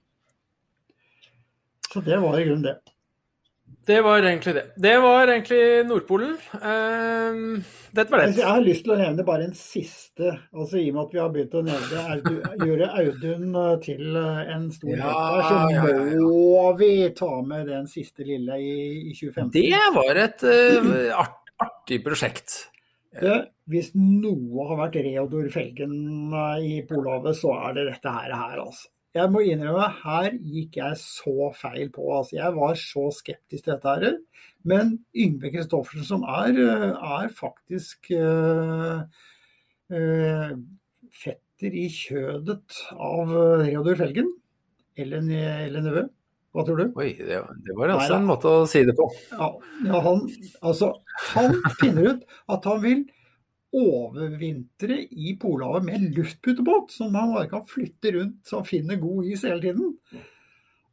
[1.89, 2.76] Så det var i grunnen det.
[3.88, 4.65] Det var egentlig det.
[4.76, 6.34] Det var egentlig Nordpolen.
[6.53, 7.61] Uh,
[7.95, 8.34] dette var det.
[8.36, 10.34] Jeg har lyst til å nevne bare en siste.
[10.51, 14.20] altså I og med at vi har begynt å nevne Audun, gjøre Audun eh, til
[14.20, 18.59] eh, en stor ja, helt så ja, ja, må vi ta med den siste lille
[18.59, 18.76] i,
[19.07, 19.55] i 2015.
[19.55, 20.91] Det var et uh,
[21.24, 22.59] art, artig prosjekt.
[23.15, 23.39] Det,
[23.72, 29.34] hvis noe har vært Reodor Felgen i Polhavet, så er det dette her, altså jeg
[29.34, 32.05] må innrømme, her gikk jeg så feil på.
[32.13, 34.18] Altså, jeg var så skeptisk til dette her.
[34.68, 36.59] Men Yngve Kristoffersen, som er,
[36.95, 39.05] er faktisk uh,
[39.93, 40.51] uh,
[41.15, 44.30] fetter i kjødet av Reodor Felgen,
[44.97, 46.07] Ellen, Ellen Nevø.
[46.55, 46.86] Hva tror du?
[46.97, 47.38] Oi, det,
[47.68, 49.05] det var altså Nei, en måte å si det på.
[49.36, 49.51] Ja,
[49.86, 50.24] ja han,
[50.65, 50.93] altså,
[51.36, 53.03] han finner ut at han vil
[53.76, 59.43] overvintre i Polhavet med luftputebåt, som man bare kan flytte rundt han finner god is
[59.43, 59.95] hele tiden.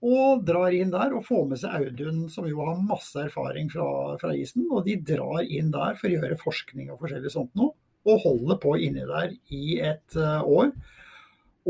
[0.05, 3.87] Og drar inn der og får med seg Audun, som jo har masse erfaring fra,
[4.21, 4.67] fra isen.
[4.69, 7.73] Og de drar inn der for å gjøre forskning og forskjellig sånt noe.
[8.05, 10.75] Og holder på inni der i et uh, år.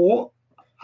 [0.02, 0.32] Og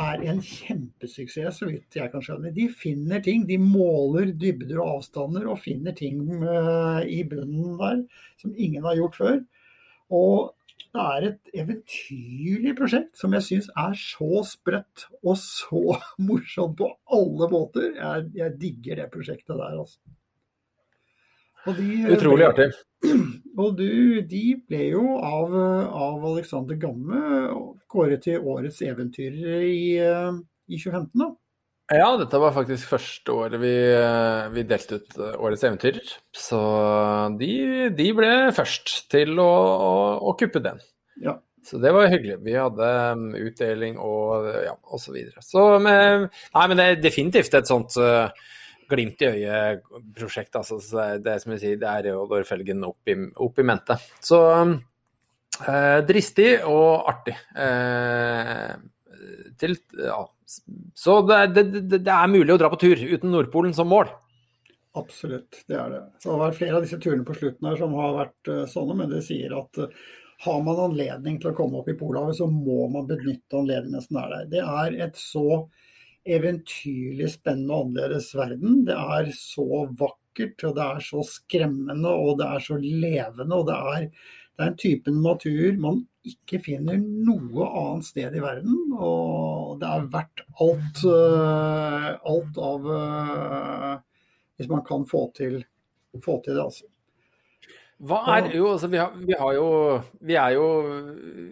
[0.01, 2.55] er en kjempesuksess, så vidt jeg kan skjønne.
[2.55, 3.43] De finner ting.
[3.49, 8.05] De måler dybder og avstander og finner ting uh, i bunnen der
[8.39, 9.41] som ingen har gjort før.
[10.11, 10.55] Og
[10.91, 15.99] det er et eventyrlig prosjekt som jeg syns er så sprøtt og så
[16.29, 17.93] morsomt på alle måter.
[17.95, 20.01] Jeg, jeg digger det prosjektet der, altså.
[21.61, 22.71] De, Utrolig artig.
[23.61, 23.91] Og du,
[24.25, 27.21] de ble jo av, av Alexander Gamme
[27.91, 31.11] kåret til årets eventyrer i, i 2015.
[31.21, 31.29] da.
[31.91, 36.13] Ja, dette var faktisk første året vi, eh, vi delte ut eh, Årets eventyrer.
[36.31, 36.61] Så
[37.41, 37.55] de,
[37.99, 39.97] de ble først til å, å,
[40.31, 40.79] å kuppe den.
[41.19, 41.35] Ja.
[41.67, 42.39] Så det var hyggelig.
[42.47, 42.87] Vi hadde
[43.19, 45.11] um, utdeling og ja, osv.
[45.11, 45.43] Så, videre.
[45.45, 48.31] så med, Nei, men det er definitivt et sånt uh,
[48.91, 50.57] glimt i øyet-prosjekt.
[50.63, 50.79] Altså,
[51.21, 53.99] det er som jeg sier, det er Reodor Felgen opp i, opp i mente.
[54.25, 57.37] Så uh, dristig og artig.
[57.59, 58.79] Uh,
[59.61, 60.23] til ja,
[60.95, 61.65] så det, det,
[61.99, 64.11] det, er mulig å dra på tur uten Nordpolen som mål.
[64.99, 66.01] Absolutt, det er det.
[66.19, 68.97] Det har vært flere av disse turene på slutten her som har vært uh, sånne,
[68.99, 70.09] men det sier at uh,
[70.45, 74.19] har man anledning til å komme opp i Polhavet, så må man benytte anledningen som
[74.23, 74.49] er der.
[74.57, 75.45] Det er et så
[76.27, 78.81] eventyrlig spennende og annerledes verden.
[78.89, 83.61] Det er så vakkert, og det er så skremmende, og det er så levende.
[83.61, 84.09] og det er,
[84.61, 88.91] det er en type natur man ikke finner noe annet sted i verden.
[88.93, 93.95] Og det er verdt alt, uh, alt av uh,
[94.61, 95.63] hvis man kan få til,
[96.21, 96.67] få til det.
[96.67, 96.85] altså.
[98.05, 99.67] Er jo, altså vi har, vi har jo
[100.25, 100.69] Vi er jo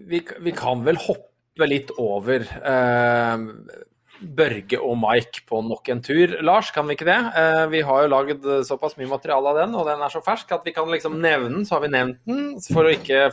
[0.08, 3.42] vi, vi, kan vel hoppe litt over eh,
[4.20, 6.38] Børge og Mike på nok en tur.
[6.44, 7.18] Lars, kan vi ikke det?
[7.38, 10.52] Eh, vi har jo lagd såpass mye materiale av den, og den er så fersk
[10.56, 13.28] at vi kan liksom nevne den, så har vi nevnt den for å ikke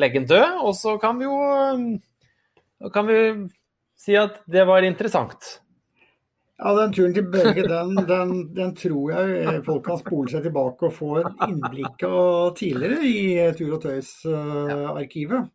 [0.00, 0.62] legge den død.
[0.64, 1.36] Og så kan vi jo
[2.92, 3.20] kan vi
[3.96, 5.60] si at det var interessant.
[6.58, 10.86] Ja, Den turen til Børge den, den, den, tror jeg folk kan spole seg tilbake
[10.86, 15.50] og få et innblikk av tidligere i Tur og Tøys-arkivet.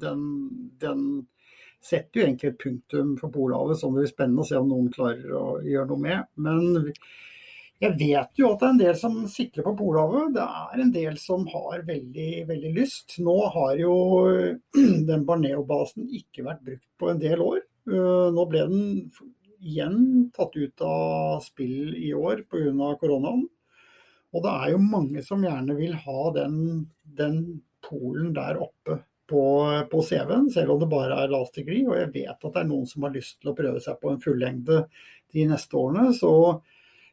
[0.00, 0.24] Den,
[0.80, 1.04] den,
[1.82, 4.88] setter jo egentlig et punktum for Polhavet som det blir spennende å se om noen
[4.94, 6.28] klarer å gjøre noe med.
[6.42, 6.92] Men
[7.82, 10.36] jeg vet jo at det er en del som sikler på Polhavet.
[10.36, 13.18] Det er en del som har veldig, veldig lyst.
[13.26, 13.94] Nå har jo
[15.10, 17.62] den Barneo-basen ikke vært brukt på en del år.
[17.90, 18.84] Uh, nå ble den
[19.62, 22.94] igjen tatt ut av spill i år pga.
[23.00, 23.48] koronaen.
[24.32, 27.40] Og det er jo mange som gjerne vil ha den, den
[27.84, 29.02] polen der oppe
[29.32, 29.44] på,
[29.90, 31.86] på CV-en, selv om det bare er last degree.
[31.88, 34.12] Og jeg vet at det er noen som har lyst til å prøve seg på
[34.12, 34.84] en fullengde
[35.32, 36.12] de neste årene.
[36.16, 36.32] Så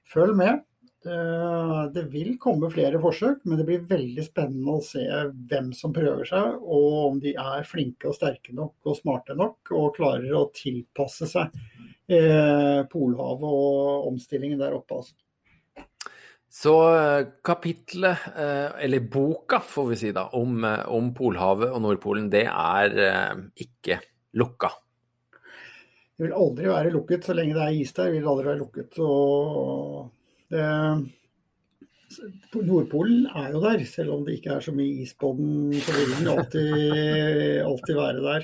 [0.09, 0.65] følg med.
[0.99, 5.05] Det vil komme flere forsøk, men det blir veldig spennende å se
[5.47, 9.71] hvem som prøver seg, og om de er flinke og sterke nok og smarte nok
[9.79, 11.55] og klarer å tilpasse seg
[12.11, 14.99] eh, Polhavet og omstillingen der oppe.
[14.99, 15.15] altså.
[16.49, 21.83] Så eh, kapitlet, eh, eller boka får vi si da, om, eh, om Polhavet og
[21.83, 22.95] Nordpolen, det er
[23.53, 23.99] ikke
[24.33, 24.71] lukka?
[26.17, 28.09] Det vil aldri være lukket så lenge det er is der.
[28.11, 28.97] vil det aldri være lukket.
[30.49, 30.63] Det,
[32.65, 35.77] Nordpolen er jo der, selv om det ikke er så mye is på den.
[35.77, 36.73] Så vil den alltid,
[37.69, 38.43] alltid være der.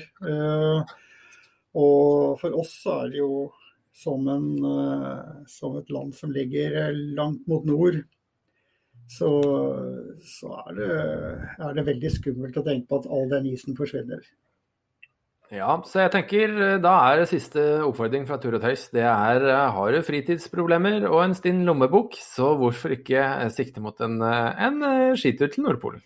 [1.76, 3.50] Og for oss er det jo
[3.96, 8.02] som, en, eh, som et land som ligger langt mot nord,
[9.08, 9.30] så,
[10.26, 10.88] så er, det,
[11.60, 14.24] er, det, veldig skummelt å tenke på at all den isen forsvinner.
[15.54, 19.04] Ja, så jeg tenker eh, da er det siste oppfordring fra Tur og Tøys det
[19.06, 23.22] er eh, har du fritidsproblemer og en stinn lommebok, så hvorfor ikke
[23.54, 24.82] sikte mot en, en
[25.16, 26.02] skitur til Nordpolen?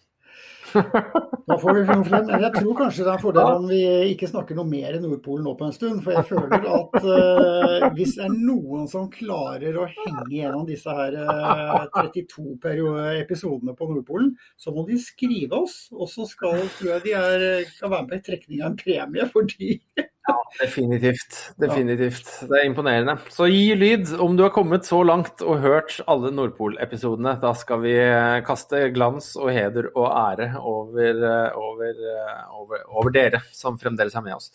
[1.51, 2.03] Da får vi frem.
[2.27, 3.81] Men jeg tror kanskje det er en fordel om vi
[4.13, 6.03] ikke snakker noe mer i Nordpolen nå på en stund.
[6.05, 10.95] For jeg føler at uh, hvis det er noen som klarer å henge gjennom disse
[10.95, 12.87] her uh, eh, 32
[13.19, 15.81] episodene på Nordpolen, så må de skrive oss.
[15.97, 17.47] Og så skal, tror jeg de er,
[17.81, 19.81] kan være med i trekning av en premie fordi
[20.29, 21.37] ja, definitivt.
[21.61, 22.29] Definitivt.
[22.49, 23.17] Det er imponerende.
[23.33, 27.37] Så gi lyd om du har kommet så langt og hørt alle Nordpol-episodene.
[27.43, 32.85] Da skal vi eh, kaste glans og heder og ære over, eh, over, eh, over,
[32.89, 34.53] over dere som fremdeles er med oss.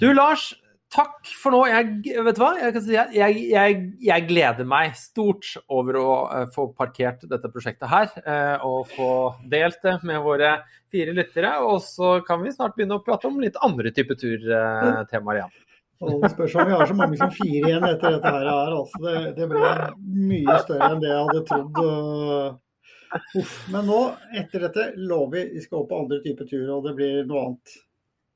[0.00, 0.52] Du Lars,
[0.92, 1.62] takk for nå.
[1.70, 2.52] Jeg, vet du hva?
[2.60, 7.88] Jeg, si, jeg, jeg, jeg, gleder meg stort over å uh, få parkert dette prosjektet
[7.90, 8.10] her.
[8.26, 9.10] Uh, og få
[9.52, 10.54] delt det med våre
[10.92, 11.54] fire lyttere.
[11.66, 15.60] Og så kan vi snart begynne å prate om litt andre typer turtemaer uh, igjen.
[16.02, 18.50] Det spørs om vi har så mange som fire igjen etter dette her.
[18.50, 19.72] Altså, det, det ble
[20.32, 22.60] mye større enn det jeg hadde trodd.
[23.38, 23.56] Uff.
[23.70, 24.00] Men nå,
[24.40, 27.46] etter dette, lover vi vi skal opp på andre typer tur, og det blir noe
[27.46, 27.74] annet.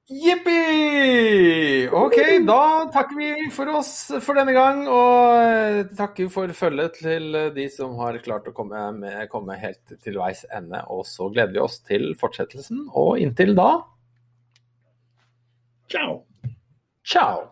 [0.07, 1.88] Jippi!
[1.90, 3.90] OK, da takker vi for oss
[4.22, 4.84] for denne gang.
[4.86, 10.20] Og takker for følget til de som har klart å komme, med, komme helt til
[10.22, 10.84] veis ende.
[10.94, 12.86] Og så gleder vi oss til fortsettelsen.
[12.94, 13.70] Og inntil da
[15.90, 16.22] Ciao.
[17.07, 17.50] Ciao.